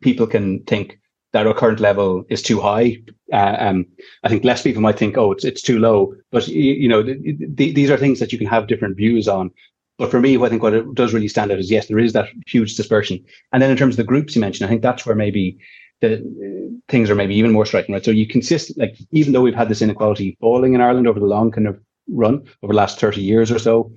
[0.00, 0.98] people can think
[1.32, 2.98] that our current level is too high.
[3.32, 3.86] Uh, um,
[4.22, 6.14] I think less people might think, oh, it's it's too low.
[6.30, 9.28] But you, you know, th- th- these are things that you can have different views
[9.28, 9.50] on.
[9.98, 12.12] But for me, I think what it does really stand out is yes, there is
[12.12, 13.24] that huge dispersion.
[13.52, 15.58] And then in terms of the groups you mentioned, I think that's where maybe
[16.00, 18.04] the uh, things are maybe even more striking, right?
[18.04, 21.26] So you consist like even though we've had this inequality falling in Ireland over the
[21.26, 23.92] long kind of run over the last 30 years or so,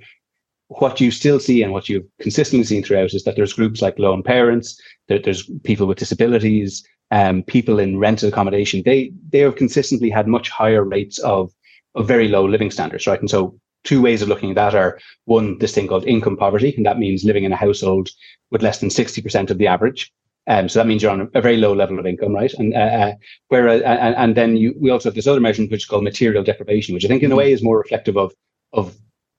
[0.67, 3.99] what you still see and what you've consistently seen throughout is that there's groups like
[3.99, 8.81] lone parents, there, there's people with disabilities, um, people in rented accommodation.
[8.83, 11.51] They they have consistently had much higher rates of
[11.93, 13.19] of very low living standards, right?
[13.19, 16.73] And so two ways of looking at that are one, this thing called income poverty,
[16.75, 18.09] and that means living in a household
[18.51, 20.11] with less than 60% of the average.
[20.47, 22.53] Um, so that means you're on a, very low level of income, right?
[22.55, 23.13] And uh, uh
[23.47, 26.03] where uh, and, and then you we also have this other measurement which is called
[26.03, 27.39] material deprivation, which I think in a mm-hmm.
[27.39, 28.33] way is more reflective of
[28.73, 28.95] of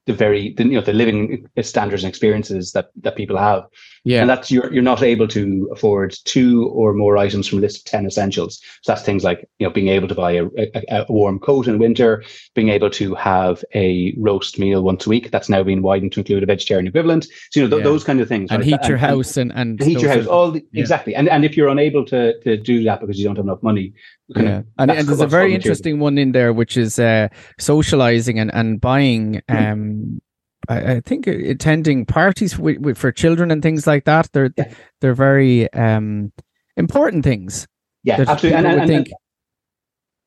[0.06, 3.64] the very the, you know the living standards and experiences that that people have
[4.06, 7.60] yeah and that's you're you're not able to afford two or more items from a
[7.60, 10.46] list of 10 essentials so that's things like you know being able to buy a,
[10.56, 12.22] a, a warm coat in winter
[12.54, 16.20] being able to have a roast meal once a week that's now been widened to
[16.20, 17.90] include a vegetarian equivalent so you know th- yeah.
[17.90, 18.68] those kind of things and right?
[18.68, 20.80] heat your and, house and and, heat your house all the, yeah.
[20.80, 23.62] exactly and and if you're unable to to do that because you don't have enough
[23.62, 23.92] money
[24.28, 24.62] yeah.
[24.78, 28.80] and, and there's a very interesting one in there which is uh socializing and and
[28.80, 29.56] buying hmm.
[29.56, 30.20] um
[30.68, 34.72] I, I think attending parties with, with, for children and things like that they're yeah.
[35.00, 36.32] they're very um
[36.76, 37.66] important things
[38.02, 39.08] yeah absolutely and, and, and, think,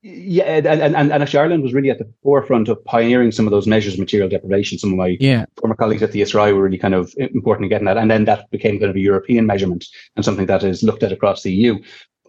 [0.01, 3.51] yeah, and, and, and actually Ireland was really at the forefront of pioneering some of
[3.51, 4.77] those measures of material deprivation.
[4.77, 5.43] Some of my yeah.
[5.59, 7.97] former colleagues at the ESRI were really kind of important in getting that.
[7.97, 11.11] And then that became kind of a European measurement and something that is looked at
[11.11, 11.79] across the EU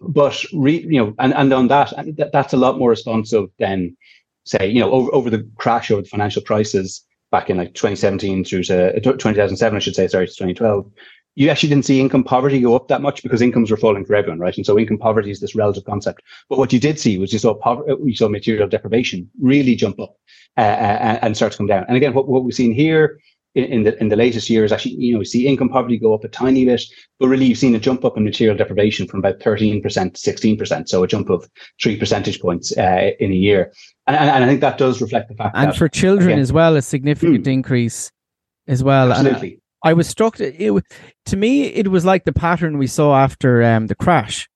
[0.01, 3.95] but re, you know, and, and on that, that, that's a lot more responsive than
[4.45, 8.43] say, you know, over, over the crash over the financial crisis back in like 2017
[8.43, 10.91] through to uh, 2007, I should say, sorry, to 2012
[11.35, 14.15] you actually didn't see income poverty go up that much because incomes were falling for
[14.15, 14.55] everyone, right?
[14.57, 16.21] And so income poverty is this relative concept.
[16.49, 19.99] But what you did see was you saw poverty, you saw material deprivation really jump
[19.99, 20.17] up
[20.57, 21.85] uh, uh, and start to come down.
[21.87, 23.19] And again, what, what we've seen here
[23.55, 26.13] in, in, the in the latest years, actually, you know, we see income poverty go
[26.13, 26.83] up a tiny bit,
[27.19, 30.87] but really you've seen a jump up in material deprivation from about 13% to 16%.
[30.87, 31.49] So a jump of
[31.81, 33.73] three percentage points uh, in a year.
[34.07, 36.39] And, and, and, I think that does reflect the fact and that, for children again,
[36.39, 38.11] as well, a significant hmm, increase
[38.67, 39.11] as well.
[39.11, 39.59] Absolutely.
[39.83, 40.39] I was struck.
[40.39, 40.85] It,
[41.25, 44.47] to me, it was like the pattern we saw after um, the crash.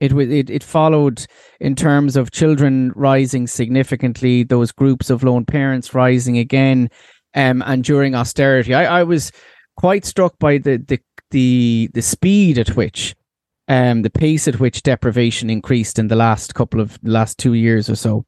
[0.00, 1.24] It, it it followed
[1.60, 6.90] in terms of children rising significantly, those groups of lone parents rising again,
[7.34, 8.74] um, and during austerity.
[8.74, 9.32] I, I was
[9.76, 13.14] quite struck by the the the the speed at which,
[13.68, 17.88] um, the pace at which deprivation increased in the last couple of last two years
[17.88, 18.24] or so.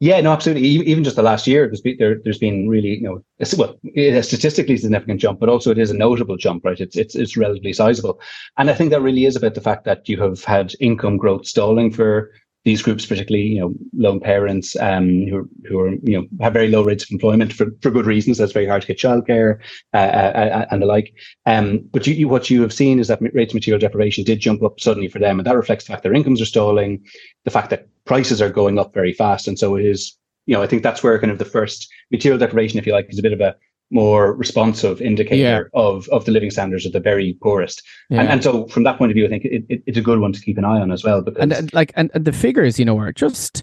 [0.00, 0.68] Yeah, no, absolutely.
[0.68, 3.76] Even just the last year, there's been, there, has been really, you know, it's, well,
[3.82, 6.78] it a statistically significant jump, but also it is a notable jump, right?
[6.78, 8.20] It's it's it's relatively sizable,
[8.56, 11.46] and I think that really is about the fact that you have had income growth
[11.46, 12.30] stalling for
[12.68, 16.68] these groups, particularly you know lone parents um, who who are you know have very
[16.68, 18.36] low rates of employment for, for good reasons.
[18.36, 19.58] That's very hard to get childcare
[19.94, 21.14] uh, uh, uh, and the like.
[21.46, 24.40] Um, but you, you, what you have seen is that rates of material deprivation did
[24.40, 27.02] jump up suddenly for them, and that reflects the fact their incomes are stalling,
[27.46, 30.14] the fact that prices are going up very fast, and so it is.
[30.44, 33.06] You know, I think that's where kind of the first material deprivation, if you like,
[33.10, 33.54] is a bit of a
[33.90, 35.80] more responsive indicator yeah.
[35.80, 37.82] of of the living standards of the very poorest.
[38.10, 38.20] Yeah.
[38.20, 40.20] And, and so from that point of view, I think it, it, it's a good
[40.20, 41.22] one to keep an eye on as well.
[41.22, 43.62] Because and, and like and, and the figures, you know, are just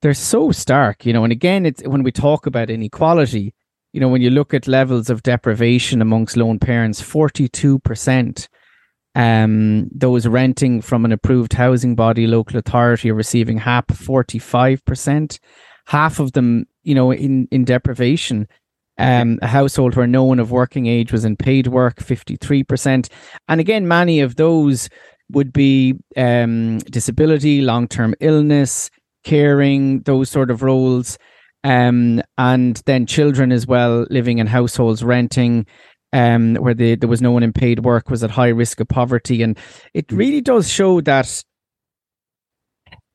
[0.00, 1.22] they're so stark, you know.
[1.22, 3.52] And again, it's when we talk about inequality,
[3.92, 8.48] you know, when you look at levels of deprivation amongst lone parents, forty two percent.
[9.14, 14.84] Um, those renting from an approved housing body, local authority, are receiving HAP, forty five
[14.84, 15.40] percent.
[15.86, 18.46] Half of them, you know, in in deprivation
[18.98, 23.08] um, a household where no one of working age was in paid work, 53%.
[23.48, 24.88] And again, many of those
[25.30, 28.90] would be um, disability, long term illness,
[29.24, 31.18] caring, those sort of roles.
[31.64, 35.66] Um, and then children as well living in households renting
[36.12, 38.88] um, where the, there was no one in paid work was at high risk of
[38.88, 39.42] poverty.
[39.42, 39.58] And
[39.94, 41.44] it really does show that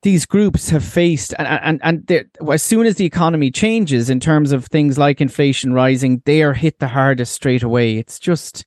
[0.03, 4.51] these groups have faced and and, and as soon as the economy changes in terms
[4.51, 7.97] of things like inflation rising they are hit the hardest straight away.
[7.97, 8.65] It's just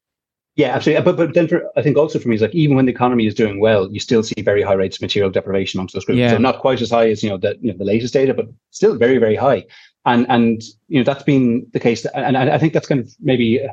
[0.57, 1.05] yeah absolutely.
[1.05, 3.27] But but then for, i think also for me is like even when the economy
[3.27, 6.19] is doing well you still see very high rates of material deprivation amongst those groups.
[6.19, 6.31] Yeah.
[6.31, 8.47] so not quite as high as you know the you know the latest data but
[8.71, 9.65] still very very high.
[10.05, 13.13] And and you know that's been the case and, and i think that's kind of
[13.21, 13.67] maybe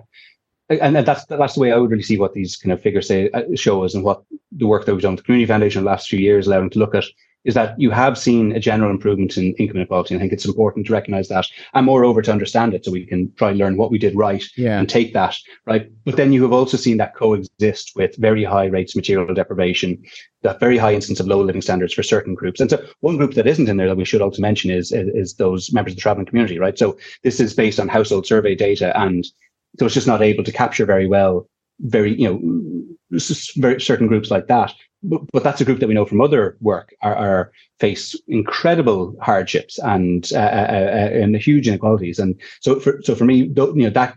[0.70, 3.30] and that's that's the way I would really see what these kind of figures say
[3.32, 5.86] uh, show us, and what the work that we've done with the Community Foundation in
[5.86, 7.04] the last few years, allowing to look at
[7.46, 10.14] is that you have seen a general improvement in income inequality.
[10.14, 13.06] And I think it's important to recognize that and moreover to understand it so we
[13.06, 14.80] can try and learn what we did right yeah.
[14.80, 15.92] and take that, right?
[16.06, 20.02] But then you have also seen that coexist with very high rates of material deprivation,
[20.42, 22.60] that very high instance of low living standards for certain groups.
[22.60, 25.10] And so one group that isn't in there that we should also mention is, is,
[25.14, 26.78] is those members of the traveling community, right?
[26.78, 29.26] So this is based on household survey data and
[29.80, 31.48] so it's just not able to capture very well
[31.80, 33.20] very you know
[33.58, 36.58] very certain groups like that but, but that's a group that we know from other
[36.62, 42.20] work are, are face incredible hardships and uh, uh, uh, and huge inequalities.
[42.20, 44.16] And so for so for me, you know that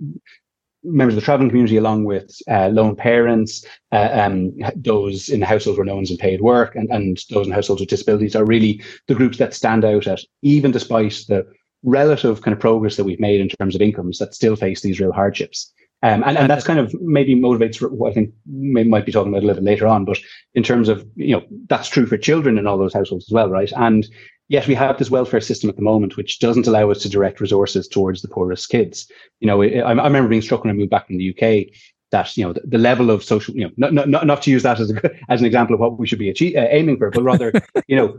[0.84, 5.76] members of the traveling community, along with uh, lone parents, uh, um, those in households
[5.76, 8.80] where no one's in paid work, and, and those in households with disabilities, are really
[9.08, 11.44] the groups that stand out at even despite the
[11.82, 15.00] relative kind of progress that we've made in terms of incomes that still face these
[15.00, 15.72] real hardships.
[16.02, 19.32] Um, and, and that's kind of maybe motivates what I think we might be talking
[19.32, 20.04] about a little bit later on.
[20.04, 20.18] But
[20.54, 23.48] in terms of, you know, that's true for children in all those households as well,
[23.48, 23.72] right?
[23.76, 24.06] And
[24.48, 27.40] yet we have this welfare system at the moment which doesn't allow us to direct
[27.40, 29.10] resources towards the poorest kids.
[29.40, 31.72] You know, I, I remember being struck when I moved back from the UK
[32.12, 34.62] that you know the, the, level of social you know not, not, not, to use
[34.62, 37.10] that as a, as an example of what we should be achieve, uh, aiming for
[37.10, 37.52] but rather
[37.88, 38.16] you know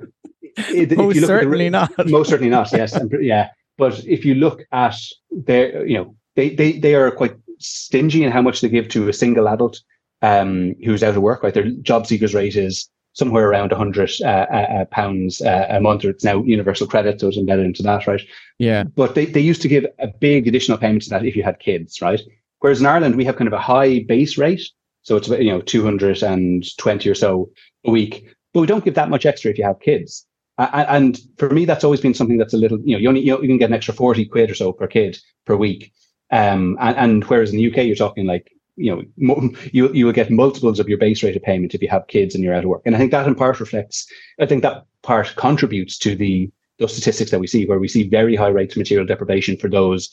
[0.58, 4.04] it, most if you look certainly the, not most certainly not yes and, yeah but
[4.06, 4.98] if you look at
[5.32, 9.10] their you know they they they are quite stingy in how much they give to
[9.10, 9.82] a single adult
[10.22, 11.44] um, who's out of work.
[11.44, 15.82] Right, their job seekers rate is somewhere around 100 uh, uh, uh, pounds uh, a
[15.82, 18.22] month, or it's now universal credit, so it's embedded into that, right?
[18.60, 18.84] Yeah.
[18.84, 21.60] But they, they used to give a big additional payment to that if you had
[21.60, 22.22] kids, right?
[22.60, 24.62] Whereas in Ireland, we have kind of a high base rate.
[25.02, 27.50] So it's about, you know, 220 or so
[27.86, 30.28] a week, but we don't give that much extra if you have kids.
[30.60, 33.32] and for me, that's always been something that's a little, you know, you only, you,
[33.32, 35.92] know, you can get an extra 40 quid or so per kid per week.
[36.32, 40.14] Um, and, and, whereas in the UK, you're talking like you know, you you will
[40.14, 42.64] get multiples of your base rate of payment if you have kids and you're out
[42.64, 42.84] of work.
[42.86, 44.08] And I think that in part reflects,
[44.40, 48.08] I think that part contributes to the those statistics that we see, where we see
[48.08, 50.10] very high rates of material deprivation for those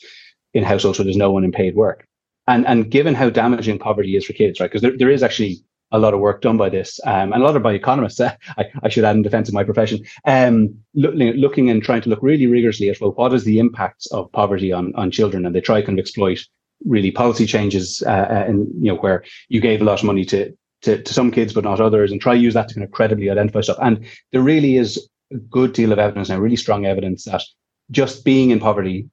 [0.53, 2.07] in households where there's no one in paid work.
[2.47, 4.69] And and given how damaging poverty is for kids, right?
[4.69, 5.57] Because there, there is actually
[5.91, 8.19] a lot of work done by this, um, and a lot of by economists.
[8.19, 12.01] Uh, I, I, should add in defense of my profession, um, look, looking and trying
[12.01, 15.45] to look really rigorously at well, what is the impacts of poverty on on children,
[15.45, 16.39] and they try kind of exploit
[16.85, 20.25] really policy changes, uh, uh, and you know where you gave a lot of money
[20.25, 22.85] to, to to some kids but not others, and try to use that to kind
[22.85, 23.77] of credibly identify stuff.
[23.81, 27.41] And there really is a good deal of evidence now, really strong evidence that
[27.91, 29.09] just being in poverty,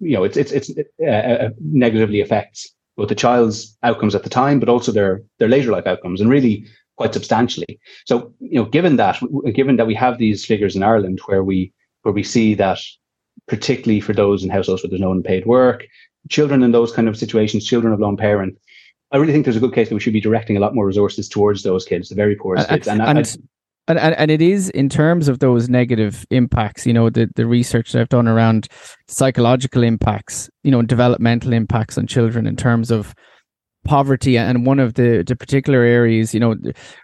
[0.00, 4.30] you know, it's it's it's uh, uh negatively affects both the child's outcomes at the
[4.30, 7.78] time, but also their their later life outcomes, and really quite substantially.
[8.06, 9.20] So, you know, given that,
[9.54, 12.78] given that we have these figures in Ireland where we where we see that,
[13.48, 15.86] particularly for those in households where there's no unpaid work,
[16.30, 18.56] children in those kind of situations, children of lone parent,
[19.12, 20.86] I really think there's a good case that we should be directing a lot more
[20.86, 22.88] resources towards those kids, the very poorest and, kids.
[22.88, 23.48] And, and, and,
[23.88, 27.46] and, and and it is in terms of those negative impacts, you know, the, the
[27.46, 28.68] research that I've done around
[29.08, 33.14] psychological impacts, you know, developmental impacts on children in terms of
[33.84, 34.36] poverty.
[34.36, 36.56] And one of the, the particular areas you know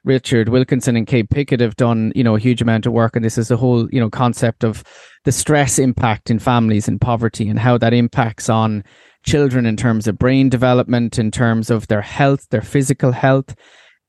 [0.05, 3.14] richard wilkinson and kate pickett have done you know a huge amount of work.
[3.16, 4.83] And this is the whole you know concept of
[5.25, 8.83] the stress impact in families and poverty and how that impacts on
[9.25, 13.55] children in terms of brain development in terms of their health their physical health.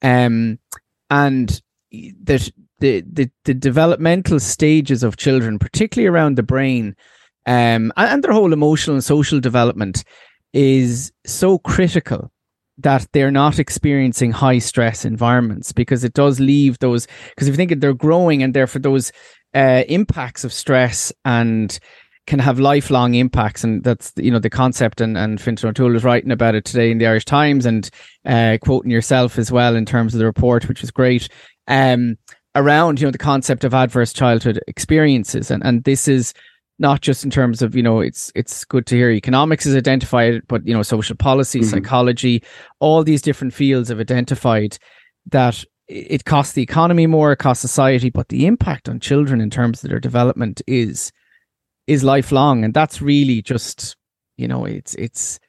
[0.02, 0.58] Um
[1.12, 1.62] and
[2.24, 2.50] that
[2.84, 6.98] the, the the developmental stages of children, particularly around the brain,
[7.46, 10.04] um, and, and their whole emotional and social development,
[10.52, 12.30] is so critical
[12.78, 17.56] that they're not experiencing high stress environments because it does leave those because if you
[17.56, 19.14] think they're growing and therefore those
[19.56, 21.80] uh, impacts of stress and
[22.28, 23.64] can have lifelong impacts.
[23.64, 26.92] And that's you know the concept and and Fintan O'Toole is writing about it today
[26.92, 27.90] in the Irish Times and
[28.26, 31.30] uh, quoting yourself as well in terms of the report which was great.
[31.70, 32.18] Um
[32.56, 36.34] around you know the concept of adverse childhood experiences and and this is
[36.80, 40.42] not just in terms of you know it's it's good to hear economics is identified
[40.48, 41.70] but you know social policy mm-hmm.
[41.70, 42.44] psychology
[42.80, 44.78] all these different fields have identified
[45.26, 49.50] that it costs the economy more it costs society but the impact on children in
[49.50, 51.12] terms of their development is
[51.88, 53.96] is lifelong and that's really just
[54.38, 55.40] you know it's it's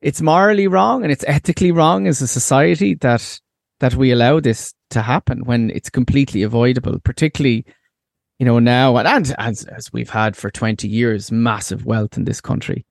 [0.00, 3.40] it's morally wrong and it's ethically wrong as a society that
[3.80, 7.64] that we allow this to happen when it's completely avoidable, particularly,
[8.38, 12.24] you know, now and, and as, as we've had for 20 years, massive wealth in
[12.24, 12.86] this country.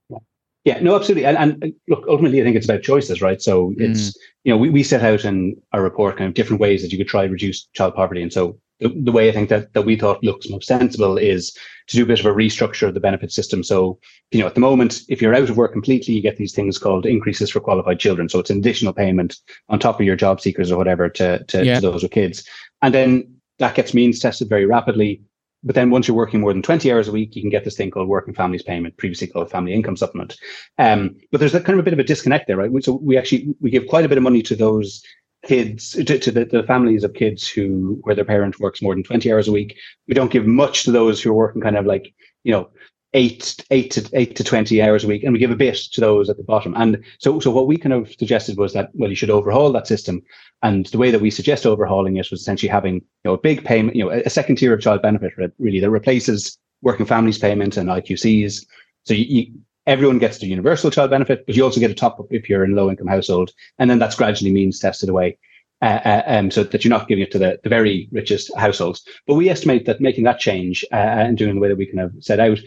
[0.64, 1.24] Yeah, no, absolutely.
[1.24, 3.40] And, and look, ultimately, I think it's about choices, right?
[3.40, 4.14] So it's, mm.
[4.42, 6.98] you know, we, we set out in our report kind of different ways that you
[6.98, 8.20] could try to reduce child poverty.
[8.20, 11.56] And so the, the way I think that, that we thought looks most sensible is
[11.88, 13.62] to do a bit of a restructure of the benefit system.
[13.62, 13.98] So,
[14.30, 16.78] you know, at the moment, if you're out of work completely, you get these things
[16.78, 18.28] called increases for qualified children.
[18.28, 19.36] So it's an additional payment
[19.68, 21.76] on top of your job seekers or whatever to, to, yeah.
[21.76, 22.46] to those with kids.
[22.82, 25.22] And then that gets means tested very rapidly.
[25.64, 27.76] But then once you're working more than 20 hours a week, you can get this
[27.76, 30.36] thing called working families payment, previously called family income supplement.
[30.78, 32.70] Um, but there's a kind of a bit of a disconnect there, right?
[32.84, 35.02] So we actually, we give quite a bit of money to those
[35.46, 39.02] kids to, to the, the, families of kids who where their parent works more than
[39.02, 39.76] 20 hours a week.
[40.08, 42.12] We don't give much to those who are working kind of like
[42.44, 42.68] you know
[43.14, 46.00] eight eight to eight to 20 hours a week and we give a bit to
[46.00, 46.74] those at the bottom.
[46.76, 49.86] And so so what we kind of suggested was that well you should overhaul that
[49.86, 50.22] system.
[50.62, 53.64] And the way that we suggest overhauling it was essentially having you know a big
[53.64, 57.76] payment you know a, second tier of child benefit really that replaces working families payment
[57.76, 58.66] and iqcs
[59.04, 59.52] so you, you
[59.86, 62.64] everyone gets the universal child benefit, but you also get a top up if you're
[62.64, 63.52] in low income household.
[63.78, 65.38] And then that's gradually means tested away.
[65.82, 69.06] Uh, uh, um, so that you're not giving it to the, the very richest households.
[69.26, 72.00] But we estimate that making that change uh, and doing the way that we kind
[72.00, 72.58] of set out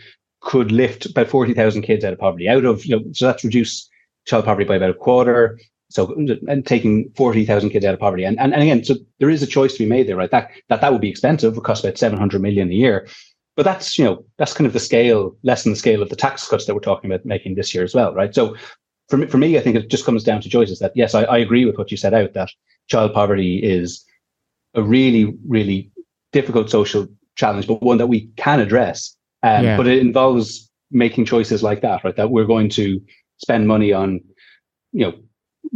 [0.42, 3.90] could lift about 40,000 kids out of poverty, out of, you know, so that's reduce
[4.26, 5.60] child poverty by about a quarter.
[5.90, 6.14] So,
[6.48, 8.24] and taking 40,000 kids out of poverty.
[8.26, 10.30] And, and, and again, so there is a choice to be made there, right?
[10.30, 11.58] That, that, that would be expensive.
[11.58, 13.08] It costs about 700 million a year.
[13.60, 16.16] But that's, you know, that's kind of the scale, less than the scale of the
[16.16, 18.34] tax cuts that we're talking about making this year as well, right?
[18.34, 18.56] So
[19.10, 21.24] for me, for me, I think it just comes down to choices that, yes, I,
[21.24, 22.48] I agree with what you set out, that
[22.88, 24.06] child poverty is
[24.76, 25.92] a really, really
[26.32, 29.14] difficult social challenge, but one that we can address.
[29.44, 29.76] Um, yeah.
[29.76, 32.16] But it involves making choices like that, right?
[32.16, 33.02] That we're going to
[33.40, 34.22] spend money on,
[34.94, 35.16] you know,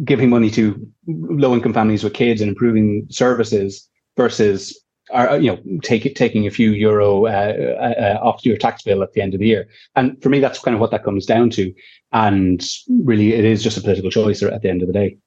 [0.05, 5.79] giving money to low income families with kids and improving services versus are you know
[5.81, 9.39] take, taking a few euro uh, uh, off your tax bill at the end of
[9.39, 9.67] the year.
[9.95, 11.73] And for me, that's kind of what that comes down to.
[12.11, 15.17] And really, it is just a political choice at the end of the day.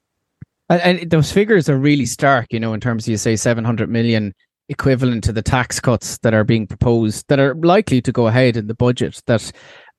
[0.69, 3.63] And, and those figures are really stark, you know, in terms of you say seven
[3.63, 4.33] hundred million
[4.69, 8.57] equivalent to the tax cuts that are being proposed that are likely to go ahead
[8.57, 9.21] in the budget.
[9.27, 9.51] That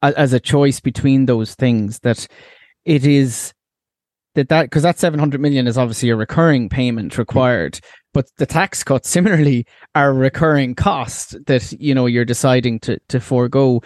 [0.02, 2.26] as a choice between those things, that
[2.84, 3.52] it is
[4.34, 7.80] that that because that 700 million is obviously a recurring payment required
[8.14, 12.98] but the tax cuts similarly are a recurring cost that you know you're deciding to
[13.08, 13.82] to forego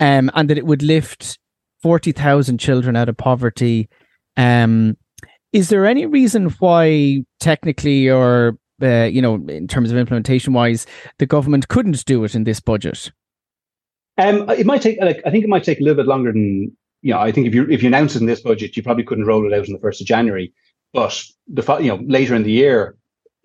[0.00, 1.38] um and that it would lift
[1.82, 3.88] 40,000 children out of poverty
[4.36, 4.96] um
[5.52, 10.86] is there any reason why technically or uh, you know in terms of implementation wise
[11.18, 13.10] the government couldn't do it in this budget
[14.18, 16.76] um it might take like i think it might take a little bit longer than
[17.06, 19.04] you know, I think if you if you announce it in this budget, you probably
[19.04, 20.52] couldn't roll it out on the first of January.
[20.92, 22.96] But the you know later in the year,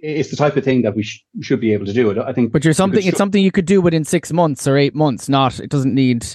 [0.02, 2.18] it's the type of thing that we sh- should be able to do it.
[2.18, 2.52] I think.
[2.52, 3.06] But you're something.
[3.06, 5.30] It's something you could do within six months or eight months.
[5.30, 5.60] Not.
[5.60, 6.26] It doesn't need.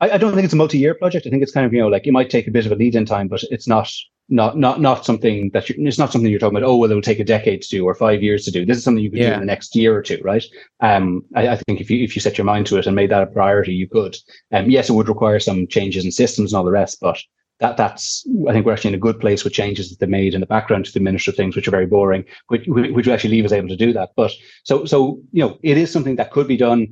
[0.00, 1.26] I, I don't think it's a multi-year project.
[1.26, 2.76] I think it's kind of you know like it might take a bit of a
[2.76, 3.90] lead-in time, but it's not
[4.28, 6.68] not not not something that you, it's not something you're talking about.
[6.68, 8.66] Oh, well, it'll take a decade to do or five years to do.
[8.66, 9.28] This is something you could yeah.
[9.28, 10.44] do in the next year or two, right?
[10.80, 13.10] Um, I, I, think if you if you set your mind to it and made
[13.10, 14.16] that a priority, you could.
[14.52, 17.18] Um, yes, it would require some changes in systems and all the rest, but
[17.60, 20.34] that that's I think we're actually in a good place with changes that they made
[20.34, 23.30] in the background to the minister things, which are very boring, which which will actually
[23.30, 24.10] leave us able to do that.
[24.16, 24.32] But
[24.64, 26.88] so so you know, it is something that could be done.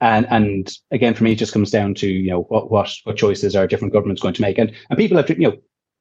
[0.00, 3.16] And and again, for me, it just comes down to you know what what what
[3.16, 5.56] choices are different governments going to make, and and people have you know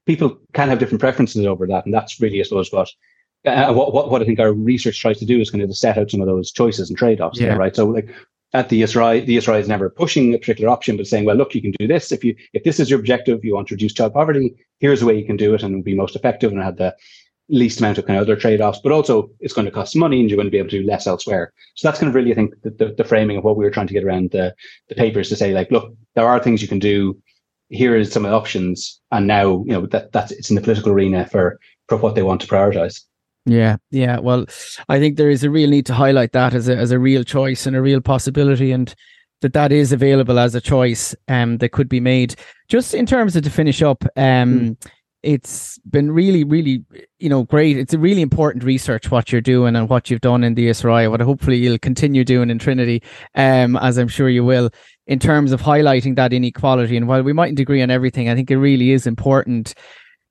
[0.06, 2.90] people can have different preferences over that, and that's really, I suppose, what
[3.46, 5.76] uh, what, what, what I think our research tries to do is kind of to
[5.76, 7.40] set out some of those choices and trade offs.
[7.40, 7.50] Yeah.
[7.50, 7.76] There, right.
[7.76, 8.10] So, like
[8.54, 11.54] at the ESRI, the ESRI is never pushing a particular option, but saying, well, look,
[11.54, 12.12] you can do this.
[12.12, 15.06] If you if this is your objective, you want to reduce child poverty, here's the
[15.06, 16.96] way you can do it and be most effective and have the
[17.50, 20.30] least amount of kind of other trade-offs, but also it's going to cost money and
[20.30, 21.54] you're going to be able to do less elsewhere.
[21.76, 23.72] So that's kind of really, I think, the, the, the framing of what we were
[23.72, 24.54] trying to get around the,
[24.90, 27.18] the papers to say, like, look, there are things you can do
[27.70, 30.62] here is some of the options, and now you know that that's it's in the
[30.62, 33.02] political arena for for what they want to prioritize.
[33.48, 34.20] Yeah, yeah.
[34.20, 34.46] Well,
[34.90, 37.24] I think there is a real need to highlight that as a as a real
[37.24, 38.94] choice and a real possibility, and
[39.42, 42.36] that that is available as a choice um that could be made.
[42.68, 44.60] Just in terms of to finish up, um.
[44.60, 44.92] Mm.
[45.24, 46.86] It's been really, really,
[47.20, 47.76] you know, great.
[47.76, 51.10] It's a really important research what you're doing and what you've done in the ESRI.
[51.10, 53.02] What hopefully you'll continue doing in Trinity,
[53.34, 54.70] um, as I'm sure you will
[55.08, 56.96] in terms of highlighting that inequality.
[56.96, 59.74] And while we mightn't agree on everything, I think it really is important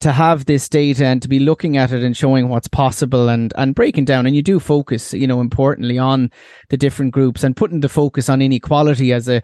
[0.00, 3.52] to have this data and to be looking at it and showing what's possible and
[3.56, 6.30] and breaking down and you do focus you know importantly on
[6.68, 9.40] the different groups and putting the focus on inequality as a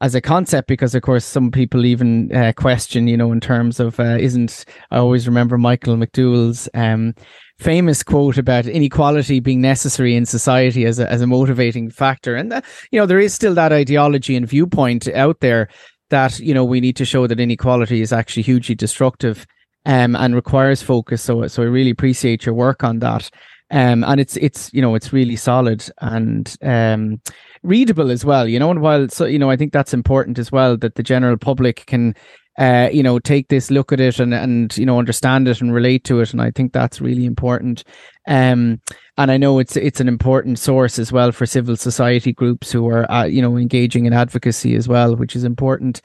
[0.00, 3.80] as a concept because of course some people even uh, question you know in terms
[3.80, 7.12] of uh, isn't i always remember michael mcdowell's um,
[7.58, 12.36] famous quote about inequality being necessary in society as a, as a motivating factor.
[12.36, 15.68] And, that, you know, there is still that ideology and viewpoint out there
[16.10, 19.46] that, you know, we need to show that inequality is actually hugely destructive
[19.86, 21.22] um, and requires focus.
[21.22, 23.30] So, so I really appreciate your work on that.
[23.70, 27.20] Um, and it's, it's, you know, it's really solid and, um,
[27.62, 30.52] readable as well, you know, and while, so, you know, I think that's important as
[30.52, 32.14] well that the general public can,
[32.58, 35.74] uh, you know, take this look at it and and you know understand it and
[35.74, 37.84] relate to it, and I think that's really important.
[38.26, 38.80] Um,
[39.18, 42.88] and I know it's it's an important source as well for civil society groups who
[42.88, 46.00] are uh, you know engaging in advocacy as well, which is important.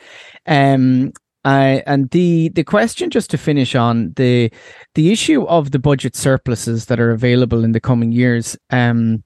[0.45, 1.13] Um,
[1.43, 4.51] I, and the the question just to finish on the
[4.95, 8.57] the issue of the budget surpluses that are available in the coming years.
[8.69, 9.23] Um,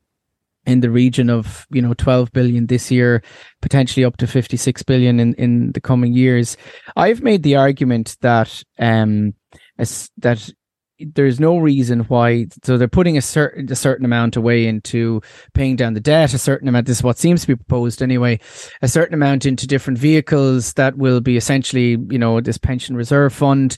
[0.65, 3.21] in the region of you know 12 billion this year
[3.61, 6.57] potentially up to 56 billion in in the coming years
[6.95, 9.35] i've made the argument that um
[9.77, 10.49] that
[10.99, 15.21] there's no reason why so they're putting a certain a certain amount away into
[15.53, 18.39] paying down the debt a certain amount this is what seems to be proposed anyway
[18.81, 23.33] a certain amount into different vehicles that will be essentially you know this pension reserve
[23.33, 23.77] fund.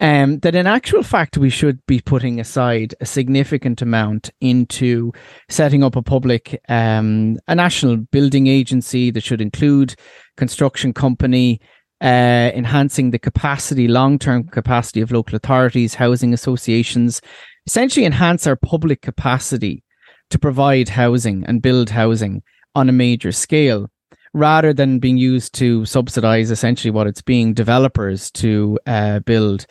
[0.00, 5.12] Um, that in actual fact we should be putting aside a significant amount into
[5.48, 9.94] setting up a public, um, a national building agency that should include
[10.36, 11.60] construction company,
[12.02, 17.20] uh, enhancing the capacity, long term capacity of local authorities, housing associations,
[17.66, 19.84] essentially enhance our public capacity
[20.30, 22.42] to provide housing and build housing
[22.74, 23.88] on a major scale
[24.34, 29.66] rather than being used to subsidize essentially what it's being developers to uh, build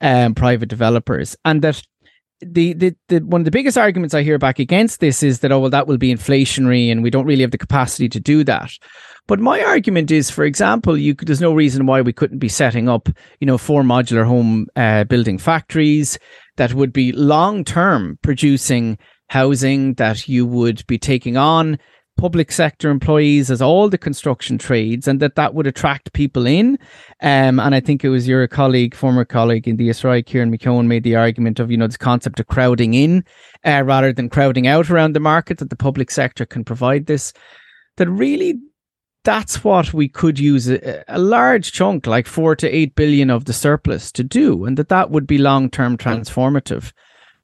[0.00, 1.82] um, private developers, and that
[2.40, 5.52] the, the the one of the biggest arguments I hear back against this is that
[5.52, 8.44] oh well that will be inflationary and we don't really have the capacity to do
[8.44, 8.70] that.
[9.30, 12.88] But my argument is, for example, you there's no reason why we couldn't be setting
[12.88, 13.08] up,
[13.38, 16.18] you know, four modular home uh, building factories
[16.56, 21.78] that would be long term producing housing that you would be taking on
[22.18, 26.76] public sector employees as all the construction trades and that that would attract people in.
[27.22, 30.86] Um, and I think it was your colleague, former colleague in the ESRI, Kieran McKeown,
[30.86, 33.24] made the argument of, you know, this concept of crowding in
[33.64, 37.32] uh, rather than crowding out around the market, that the public sector can provide this.
[37.96, 38.58] That really
[39.24, 43.44] that's what we could use a, a, large chunk, like four to eight billion of
[43.44, 46.92] the surplus to do, and that that would be long term transformative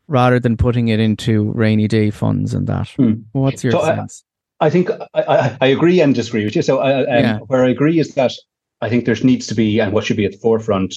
[0.09, 2.89] rather than putting it into rainy day funds and that.
[2.91, 3.15] Hmm.
[3.33, 4.25] What's your so sense?
[4.61, 6.63] I, I think I, I, agree and disagree with you.
[6.63, 7.39] So um, yeah.
[7.41, 8.33] where I agree is that
[8.81, 10.95] I think there needs to be and what should be at the forefront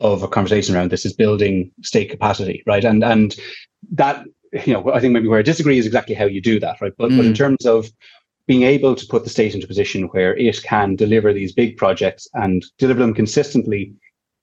[0.00, 2.84] of a conversation around this is building state capacity, right?
[2.84, 3.36] And and
[3.92, 4.24] that
[4.66, 6.92] you know I think maybe where I disagree is exactly how you do that, right?
[6.96, 7.16] But mm.
[7.16, 7.36] but in hmm.
[7.36, 7.88] terms of
[8.46, 11.76] being able to put the state into a position where it can deliver these big
[11.76, 13.92] projects and deliver them consistently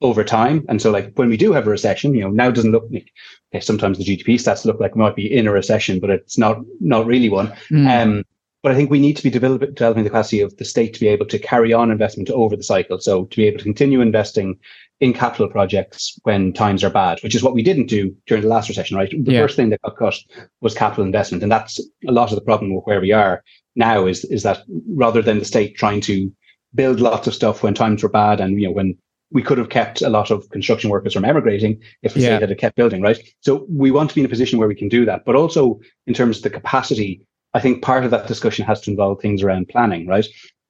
[0.02, 0.66] over time.
[0.68, 2.88] And so, like when we do have a recession, you know, now it doesn't look
[2.92, 3.10] like
[3.54, 6.38] okay, sometimes the GDP stats look like we might be in a recession, but it's
[6.38, 7.48] not not really one.
[7.72, 8.02] Mm.
[8.04, 8.24] Um,
[8.62, 11.00] but I think we need to be develop, developing the capacity of the state to
[11.00, 12.98] be able to carry on investment over the cycle.
[13.00, 14.58] So to be able to continue investing
[15.02, 18.48] in capital projects when times are bad, which is what we didn't do during the
[18.48, 19.10] last recession, right?
[19.10, 19.42] The yeah.
[19.42, 20.16] first thing that got cut
[20.62, 21.44] was capital investment.
[21.44, 21.78] And that's
[22.08, 23.44] a lot of the problem with where we are
[23.76, 26.32] now is, is that rather than the state trying to
[26.76, 28.98] build lots of stuff when times were bad and, you know, when
[29.32, 32.38] we could have kept a lot of construction workers from emigrating if the yeah.
[32.38, 33.20] state had kept building, right?
[33.42, 35.26] So we want to be in a position where we can do that.
[35.26, 38.92] But also in terms of the capacity, I think part of that discussion has to
[38.92, 40.26] involve things around planning, right?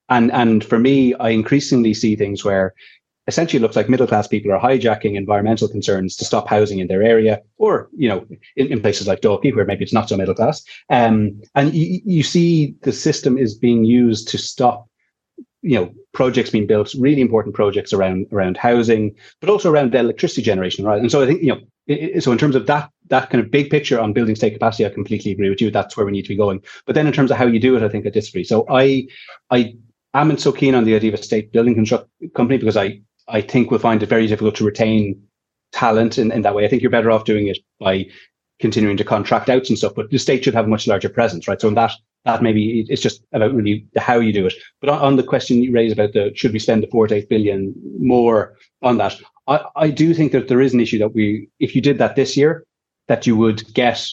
[0.09, 2.73] And and for me, I increasingly see things where
[3.28, 7.03] essentially looks like middle class people are hijacking environmental concerns to stop housing in their
[7.03, 10.36] area or you know in, in places like Dalkey where maybe it's not so middle
[10.36, 10.63] class.
[10.89, 14.88] Um, and you, you see the system is being used to stop
[15.61, 20.41] you know projects being built really important projects around around housing but also around electricity
[20.41, 21.01] generation right?
[21.01, 23.49] And so i think you know it, so in terms of that that kind of
[23.49, 25.71] big picture on building state capacity i completely agree with you.
[25.71, 26.61] That's where we need to be going.
[26.86, 28.43] But then in terms of how you do it i think i disagree.
[28.43, 29.07] So i
[29.49, 29.74] i
[30.13, 33.41] am so keen on the idea of a state building construct company because i i
[33.41, 35.21] think we'll find it very difficult to retain
[35.71, 38.05] talent in, in that way i think you're better off doing it by
[38.59, 41.47] continuing to contract outs and stuff but the state should have a much larger presence
[41.47, 41.91] right so in that
[42.26, 44.53] that maybe it's just about really how you do it.
[44.80, 47.15] But on, on, the question you raised about the should we spend the four to
[47.15, 51.13] eight billion more on that, I, I do think that there is an issue that
[51.13, 52.65] we, if you did that this year,
[53.07, 54.05] that you would get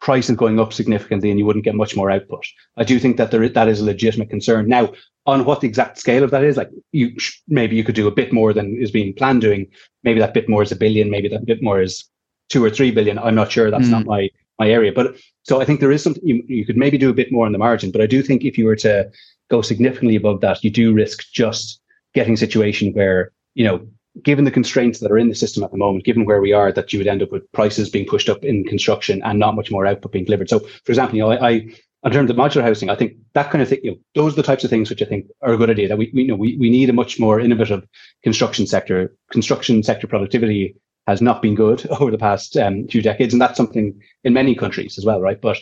[0.00, 2.44] prices is going up significantly and you wouldn't get much more output.
[2.76, 4.68] I do think that there that is a legitimate concern.
[4.68, 4.92] Now,
[5.26, 7.16] on what the exact scale of that is, like you
[7.48, 9.66] maybe you could do a bit more than is being planned doing.
[10.04, 11.10] Maybe that bit more is a billion.
[11.10, 12.04] Maybe that bit more is
[12.48, 13.18] two or three billion.
[13.18, 13.70] I'm not sure.
[13.70, 13.90] That's mm.
[13.90, 14.92] not my my area.
[14.92, 17.46] But so I think there is something you, you could maybe do a bit more
[17.46, 17.90] on the margin.
[17.90, 19.10] But I do think if you were to
[19.50, 21.80] go significantly above that, you do risk just
[22.14, 23.86] getting a situation where, you know,
[24.22, 26.72] given the constraints that are in the system at the moment, given where we are,
[26.72, 29.70] that you would end up with prices being pushed up in construction and not much
[29.70, 30.48] more output being delivered.
[30.48, 31.68] So, for example, you know, I, I
[32.04, 34.36] in terms of modular housing, I think that kind of thing, you know, those are
[34.36, 35.88] the types of things which I think are a good idea.
[35.88, 37.86] That we, we you know we, we need a much more innovative
[38.22, 39.14] construction sector.
[39.32, 43.56] Construction sector productivity has not been good over the past um, few decades, and that's
[43.56, 45.40] something in many countries as well, right?
[45.40, 45.58] But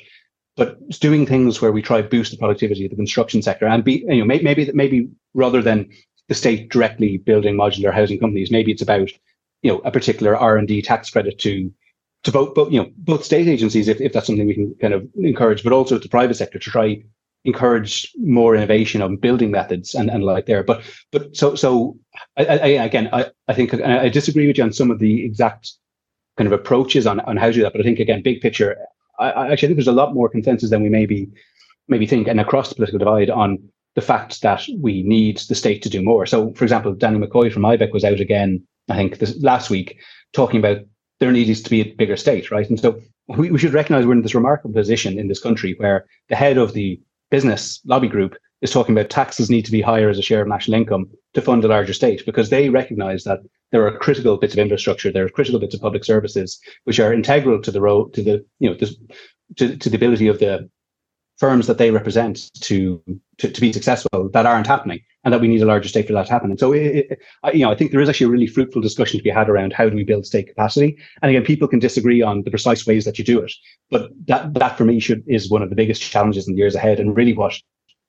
[0.56, 3.84] but doing things where we try to boost the productivity of the construction sector and
[3.84, 5.88] be you know maybe maybe, maybe rather than
[6.28, 9.10] the state directly building modular housing companies, maybe it's about
[9.62, 11.72] you know a particular R and D tax credit to
[12.24, 14.94] to both, both you know both state agencies if, if that's something we can kind
[14.94, 17.02] of encourage, but also the private sector to try
[17.44, 20.64] encourage more innovation on building methods and, and like there.
[20.64, 21.96] But but so so
[22.36, 25.72] I, I, again I, I think I disagree with you on some of the exact
[26.36, 27.72] kind of approaches on, on how to do that.
[27.72, 28.76] But I think again, big picture,
[29.18, 31.28] I, I actually think there's a lot more consensus than we maybe
[31.88, 33.58] maybe think and across the political divide on
[33.96, 36.26] the fact that we need the state to do more.
[36.26, 39.98] So for example, Daniel McCoy from IBEC was out again, I think this last week,
[40.32, 40.82] talking about
[41.18, 42.68] there needs to be a bigger state, right?
[42.68, 46.06] And so we, we should recognize we're in this remarkable position in this country where
[46.28, 50.10] the head of the business lobby group is talking about taxes need to be higher
[50.10, 53.40] as a share of national income to fund a larger state because they recognize that
[53.72, 57.12] there are critical bits of infrastructure, there are critical bits of public services which are
[57.12, 58.94] integral to the role to the you know this,
[59.56, 60.68] to, to the ability of the
[61.38, 63.02] firms that they represent to,
[63.38, 66.12] to, to be successful that aren't happening and that we need a larger state for
[66.14, 66.50] that to happen.
[66.50, 68.80] And so, it, it, I, you know, I think there is actually a really fruitful
[68.80, 70.96] discussion to be had around how do we build state capacity.
[71.20, 73.52] And again, people can disagree on the precise ways that you do it,
[73.90, 76.74] but that that for me should is one of the biggest challenges in the years
[76.74, 77.60] ahead, and really what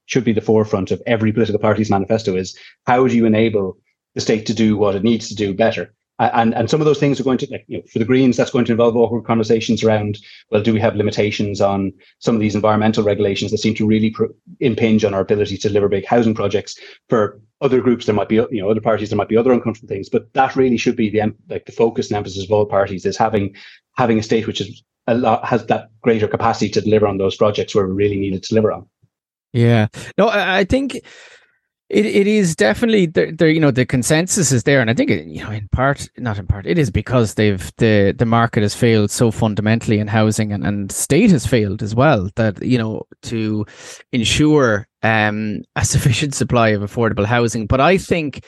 [0.05, 3.77] should be the forefront of every political party's manifesto is how do you enable
[4.15, 6.99] the state to do what it needs to do better and and some of those
[6.99, 9.23] things are going to like you know for the greens that's going to involve awkward
[9.23, 10.17] conversations around
[10.49, 14.09] well do we have limitations on some of these environmental regulations that seem to really
[14.09, 18.05] pro- impinge on our ability to deliver big housing projects for other groups?
[18.05, 20.55] There might be you know other parties there might be other uncomfortable things but that
[20.55, 23.55] really should be the like the focus and emphasis of all parties is having
[23.95, 27.35] having a state which is a lot has that greater capacity to deliver on those
[27.35, 28.87] projects where we really need it to deliver on.
[29.53, 29.87] Yeah.
[30.17, 31.01] No i think
[31.89, 33.31] It it is definitely there.
[33.31, 36.09] The, you know the consensus is there, and I think it, you know in part,
[36.17, 40.07] not in part, it is because they've the the market has failed so fundamentally in
[40.07, 42.29] housing, and and state has failed as well.
[42.35, 43.65] That you know to
[44.11, 47.67] ensure um a sufficient supply of affordable housing.
[47.67, 48.43] But I think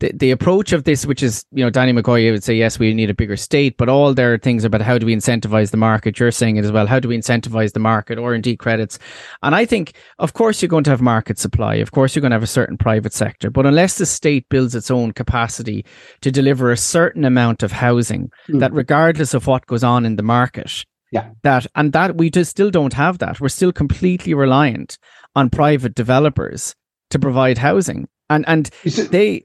[0.00, 2.92] the, the approach of this, which is, you know, Danny McCoy would say, yes, we
[2.92, 6.18] need a bigger state, but all their things about how do we incentivize the market.
[6.18, 6.86] You're saying it as well.
[6.86, 8.98] How do we incentivize the market or indeed credits?
[9.42, 11.76] And I think, of course, you're going to have market supply.
[11.76, 14.74] Of course, you're going to have a certain private sector, but unless the state builds
[14.74, 15.84] its own capacity
[16.22, 18.60] to deliver a certain amount of housing, mm.
[18.60, 21.30] that regardless of what goes on in the market, yeah.
[21.42, 23.40] that and that we just still don't have that.
[23.40, 24.98] We're still completely reliant
[25.36, 26.74] on private developers
[27.10, 28.08] to provide housing.
[28.30, 28.70] And and
[29.10, 29.44] they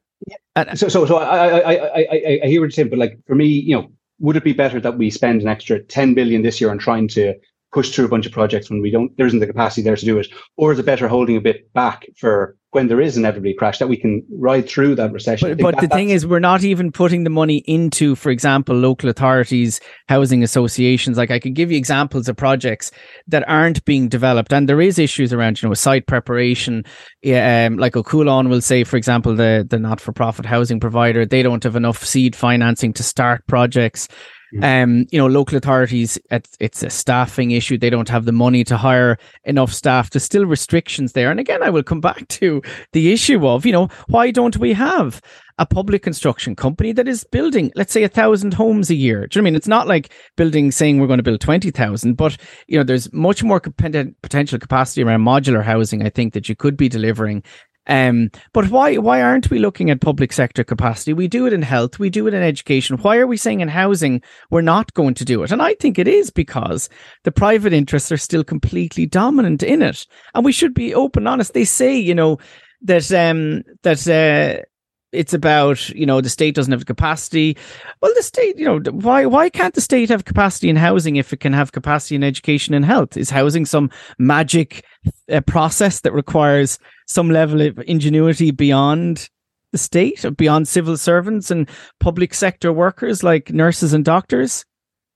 [0.67, 3.35] Uh, so, so, so I, I, I, I hear what you're saying, but like for
[3.35, 6.59] me, you know, would it be better that we spend an extra 10 billion this
[6.59, 7.35] year on trying to
[7.71, 10.05] push through a bunch of projects when we don't, there isn't the capacity there to
[10.05, 10.27] do it?
[10.57, 13.79] Or is it better holding a bit back for when there is inevitably a crash
[13.79, 15.49] that we can ride through that recession.
[15.49, 18.75] But, but that, the thing is, we're not even putting the money into, for example,
[18.75, 21.17] local authorities, housing associations.
[21.17, 22.91] Like I could give you examples of projects
[23.27, 26.85] that aren't being developed, and there is issues around, you know, site preparation.
[27.25, 31.41] Um, like Cualann will say, for example, the the not for profit housing provider, they
[31.41, 34.07] don't have enough seed financing to start projects.
[34.53, 34.83] Mm.
[34.83, 37.77] Um, you know, local authorities, it's, it's a staffing issue.
[37.77, 40.09] They don't have the money to hire enough staff.
[40.09, 41.29] There's still restrictions there.
[41.29, 42.61] And again, I will come back to
[42.93, 45.21] the issue of, you know, why don't we have
[45.59, 49.27] a public construction company that is building, let's say, a thousand homes a year?
[49.27, 49.55] Do you know I mean?
[49.55, 52.37] It's not like building, saying we're going to build 20,000, but,
[52.67, 56.77] you know, there's much more potential capacity around modular housing, I think, that you could
[56.77, 57.43] be delivering
[57.89, 61.11] um, but why why aren't we looking at public sector capacity?
[61.11, 62.97] We do it in health, we do it in education.
[62.97, 64.21] Why are we saying in housing
[64.51, 65.51] we're not going to do it?
[65.51, 66.87] And I think it is because
[67.23, 71.53] the private interests are still completely dominant in it, and we should be open, honest.
[71.53, 72.37] They say, you know,
[72.83, 74.63] that um that uh,
[75.11, 77.57] it's about you know the state doesn't have the capacity.
[78.01, 81.33] Well the state you know why why can't the state have capacity in housing if
[81.33, 83.17] it can have capacity in education and health?
[83.17, 84.85] Is housing some magic
[85.31, 89.29] uh, process that requires some level of ingenuity beyond
[89.71, 94.65] the state beyond civil servants and public sector workers like nurses and doctors?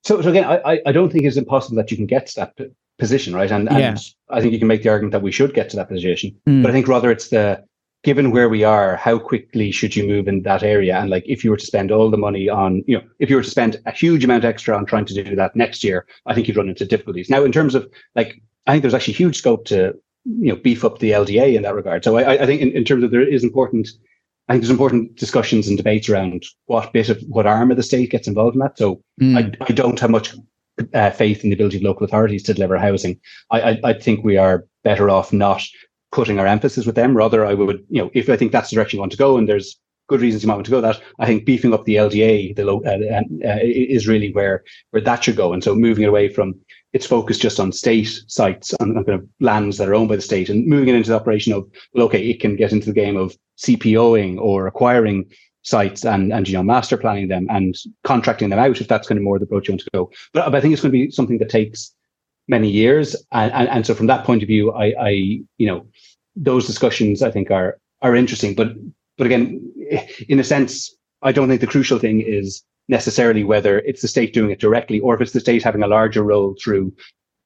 [0.03, 2.71] So, so again I, I don't think it's impossible that you can get to that
[2.99, 3.51] position right?
[3.51, 3.97] And, and yeah.
[4.29, 6.35] i think you can make the argument that we should get to that position.
[6.47, 6.61] Mm.
[6.61, 7.63] but i think rather it's the
[8.03, 10.97] given where we are, how quickly should you move in that area?
[10.97, 13.37] And like, if you were to spend all the money on, you know, if you
[13.37, 16.33] were to spend a huge amount extra on trying to do that next year, I
[16.33, 17.29] think you'd run into difficulties.
[17.29, 19.93] Now, in terms of like, I think there's actually huge scope to,
[20.25, 22.03] you know, beef up the LDA in that regard.
[22.03, 23.87] So I, I think in, in terms of there is important,
[24.49, 27.83] I think there's important discussions and debates around what bit of what arm of the
[27.83, 28.77] state gets involved in that.
[28.77, 29.37] So mm.
[29.37, 30.35] I, I don't have much
[30.93, 33.19] uh, faith in the ability of local authorities to deliver housing.
[33.51, 35.63] I, I, I think we are better off not
[36.14, 37.18] putting our emphasis with them.
[37.18, 39.38] Rather, I would, you know, if I think that's the direction you want to go,
[39.38, 41.95] and there's good reasons you might want to go that, I think beefing up the
[41.95, 45.51] LDA the low, uh, uh, is really where where that should go.
[45.51, 46.55] And so moving it away from
[46.93, 50.22] its focus just on state sites and, kind of lands that are owned by the
[50.22, 52.93] state, and moving it into the operation of well, okay, it can get into the
[52.93, 55.26] game of CPOing or acquiring
[55.64, 59.18] sites and and you know master planning them and contracting them out if that's kind
[59.18, 60.11] of more the approach you want to go.
[60.34, 61.95] But, but I think it's going to be something that takes
[62.47, 63.15] many years.
[63.31, 65.09] And, and, and so from that point of view, I, I,
[65.57, 65.85] you know,
[66.35, 68.55] those discussions I think are, are interesting.
[68.55, 68.73] But,
[69.17, 69.71] but again,
[70.27, 74.33] in a sense, I don't think the crucial thing is necessarily whether it's the state
[74.33, 76.93] doing it directly or if it's the state having a larger role through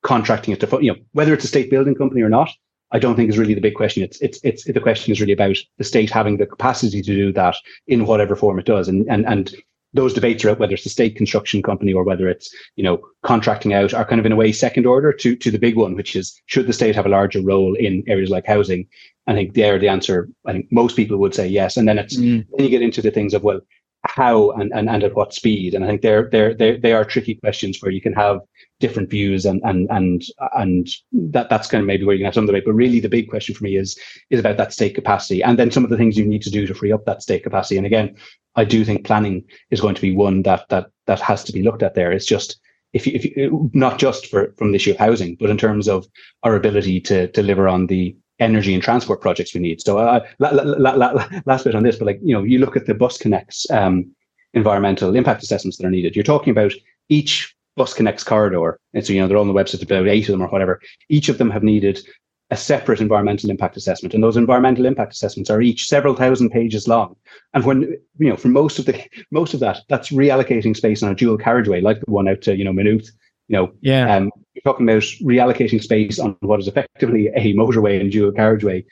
[0.04, 2.50] contracting it to, you know, whether it's a state building company or not.
[2.92, 4.02] I don't think is really the big question.
[4.02, 7.34] It's it's it's the question is really about the state having the capacity to do
[7.34, 7.56] that
[7.88, 9.54] in whatever form it does, and and and
[9.98, 13.74] those debates are whether it's a state construction company or whether it's you know contracting
[13.74, 16.16] out are kind of in a way second order to to the big one which
[16.16, 18.88] is should the state have a larger role in areas like housing
[19.26, 22.16] i think there the answer i think most people would say yes and then it's
[22.16, 22.46] mm.
[22.56, 23.60] then you get into the things of well
[24.04, 27.04] how and, and, and at what speed and i think they're they're, they're they are
[27.04, 28.40] tricky questions where you can have
[28.80, 30.24] different views and and and
[30.56, 32.66] and that that's kind of maybe where you can have some debate.
[32.66, 33.98] But really, the big question for me is
[34.30, 36.68] is about that state capacity, and then some of the things you need to do
[36.68, 37.78] to free up that state capacity.
[37.78, 38.16] And again,
[38.56, 41.64] I do think planning is going to be one that that that has to be
[41.64, 41.96] looked at.
[41.96, 42.60] There, it's just
[42.94, 45.88] if you, if you, not just for from the issue of housing, but in terms
[45.88, 46.08] of
[46.44, 49.82] our ability to deliver on the energy and transport projects we need.
[49.82, 52.76] So, uh, la, la, la, last bit on this, but like you know, you look
[52.76, 54.12] at the bus connects um,
[54.54, 56.16] environmental impact assessments that are needed.
[56.16, 56.74] You're talking about
[57.10, 58.80] each Bus Connects corridor.
[58.94, 60.82] And so, you know, they're on the website, about eight of them or whatever.
[61.08, 62.02] Each of them have needed
[62.50, 64.14] a separate environmental impact assessment.
[64.14, 67.16] And those environmental impact assessments are each several thousand pages long.
[67.54, 67.82] And when,
[68.18, 71.38] you know, for most of the, most of that, that's reallocating space on a dual
[71.38, 73.10] carriageway, like the one out to, you know, Maynooth.
[73.50, 74.14] You know, yeah.
[74.14, 78.84] um, you're talking about reallocating space on what is effectively a motorway and dual carriageway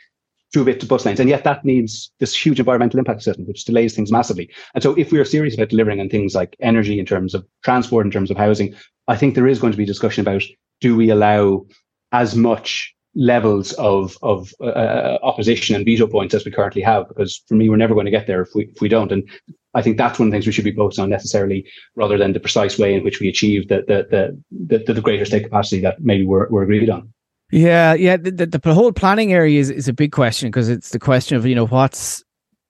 [0.53, 1.20] through a bit to bus lanes.
[1.20, 4.49] And yet that needs this huge environmental impact assessment, which delays things massively.
[4.74, 7.45] And so if we are serious about delivering on things like energy in terms of
[7.63, 8.74] transport, in terms of housing,
[9.07, 10.43] I think there is going to be discussion about
[10.82, 11.66] do we allow
[12.11, 17.07] as much levels of of uh, uh, opposition and veto points as we currently have
[17.07, 19.28] because for me we're never going to get there if we if we don't and
[19.74, 22.34] I think that's one of the things we should be focused on necessarily rather than
[22.34, 25.82] the precise way in which we achieve the the the the, the greater state capacity
[25.82, 27.13] that maybe we're, we're agreed on.
[27.51, 28.18] Yeah, yeah.
[28.18, 31.38] The, the, the whole planning area is, is a big question because it's the question
[31.38, 32.24] of, you know, what's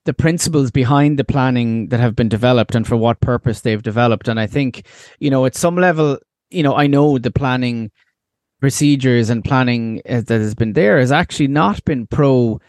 [0.03, 4.27] the principles behind the planning that have been developed and for what purpose they've developed.
[4.27, 4.85] And I think,
[5.19, 6.19] you know, at some level,
[6.51, 7.89] you know, I know the planning
[8.59, 12.59] procedures and planning uh, that has been there has actually not been pro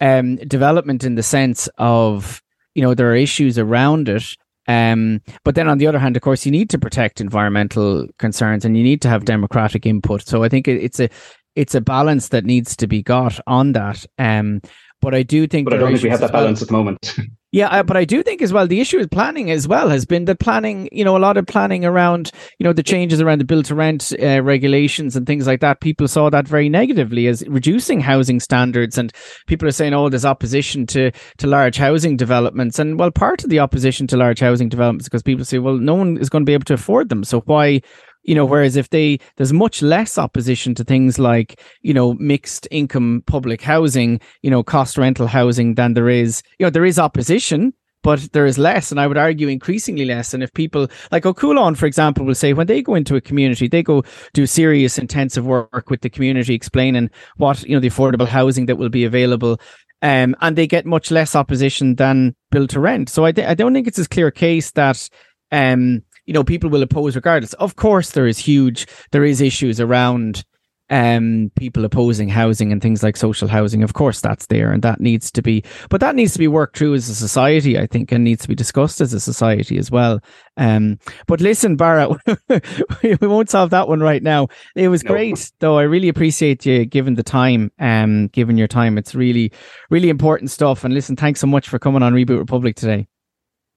[0.00, 2.42] um, development in the sense of,
[2.74, 4.24] you know, there are issues around it.
[4.68, 8.64] Um, but then on the other hand, of course, you need to protect environmental concerns
[8.64, 10.22] and you need to have democratic input.
[10.26, 11.08] So I think it, it's a
[11.54, 14.06] it's a balance that needs to be got on that.
[14.18, 14.62] Um,
[15.00, 15.66] but I do think.
[15.66, 16.64] But I don't think we have that balance well.
[16.64, 17.16] at the moment.
[17.52, 20.06] yeah, uh, but I do think as well the issue with planning as well has
[20.06, 23.40] been that planning, you know, a lot of planning around, you know, the changes around
[23.40, 25.82] the build to rent uh, regulations and things like that.
[25.82, 29.12] People saw that very negatively as reducing housing standards, and
[29.46, 33.50] people are saying, "Oh, there's opposition to to large housing developments." And well, part of
[33.50, 36.50] the opposition to large housing developments because people say, "Well, no one is going to
[36.50, 37.82] be able to afford them, so why?"
[38.22, 42.68] You know whereas if they there's much less opposition to things like you know mixed
[42.70, 46.98] income public housing you know cost rental housing than there is you know there is
[46.98, 50.34] opposition but there is less and i would argue increasingly less.
[50.34, 53.68] And if people like Cualann for example will say when they go into a community
[53.68, 54.02] they go
[54.32, 58.76] do serious intensive work with the community explaining what you know the affordable housing that
[58.76, 59.60] will be available
[60.02, 63.08] um, and they get much less opposition than build to rent.
[63.08, 65.08] So I, th- I don't think it's as clear a case that
[65.52, 66.02] um,
[66.32, 67.52] you know people will oppose regardless.
[67.54, 70.44] Of course there is huge there is issues around
[70.88, 73.82] um people opposing housing and things like social housing.
[73.82, 76.78] Of course that's there and that needs to be but that needs to be worked
[76.78, 79.90] through as a society i think and needs to be discussed as a society as
[79.90, 80.20] well.
[80.56, 82.08] Um but listen barra
[83.02, 84.48] we won't solve that one right now.
[84.74, 85.10] It was no.
[85.10, 85.78] great though.
[85.78, 88.96] I really appreciate you giving the time um giving your time.
[88.96, 89.52] It's really
[89.90, 90.82] really important stuff.
[90.82, 93.06] And listen thanks so much for coming on reboot republic today.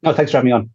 [0.04, 0.75] No thanks for having me on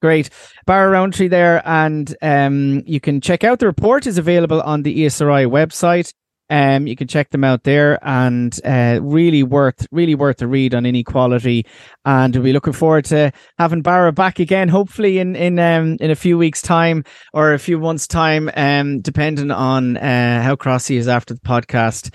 [0.00, 0.30] Great.
[0.66, 1.62] Barra Roantree there.
[1.66, 6.12] And um, you can check out the report is available on the ESRI website.
[6.48, 10.74] Um, you can check them out there and uh, really worth really worth a read
[10.74, 11.64] on inequality.
[12.04, 16.10] And we'll be looking forward to having Barra back again, hopefully in in um, in
[16.10, 20.88] a few weeks' time or a few months' time, um, depending on uh, how cross
[20.88, 22.12] he is after the podcast.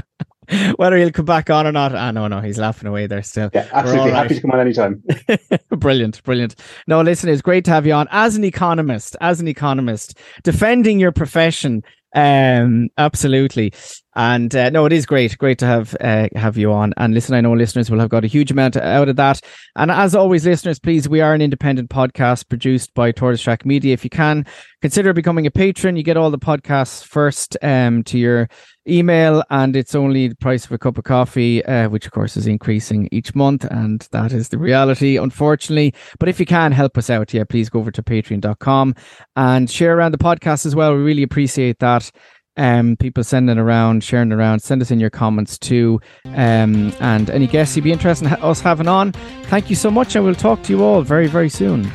[0.76, 1.94] whether he'll come back on or not.
[1.94, 3.50] Ah, no, no, he's laughing away there still.
[3.52, 4.12] Yeah, absolutely.
[4.12, 5.02] Happy to come on anytime.
[5.70, 6.56] brilliant, brilliant.
[6.86, 10.98] No, listen, it's great to have you on as an economist, as an economist, defending
[10.98, 11.82] your profession.
[12.14, 13.72] Um, absolutely.
[14.16, 16.94] And uh, no, it is great, great to have uh, have you on.
[16.96, 19.42] And listen, I know listeners will have got a huge amount out of that.
[19.76, 23.92] And as always, listeners, please, we are an independent podcast produced by Tortoise Shack Media.
[23.92, 24.46] If you can
[24.80, 28.48] consider becoming a patron, you get all the podcasts first um, to your
[28.88, 32.36] email, and it's only the price of a cup of coffee, uh, which of course
[32.36, 35.92] is increasing each month, and that is the reality, unfortunately.
[36.18, 38.94] But if you can help us out, yeah, please go over to patreon.com
[39.34, 40.94] and share around the podcast as well.
[40.94, 42.10] We really appreciate that.
[42.56, 46.00] Um, people sending around, sharing around, send us in your comments too.
[46.26, 49.12] Um, and any guests you'd be interested in us having on,
[49.44, 51.90] thank you so much, and we'll talk to you all very, very soon.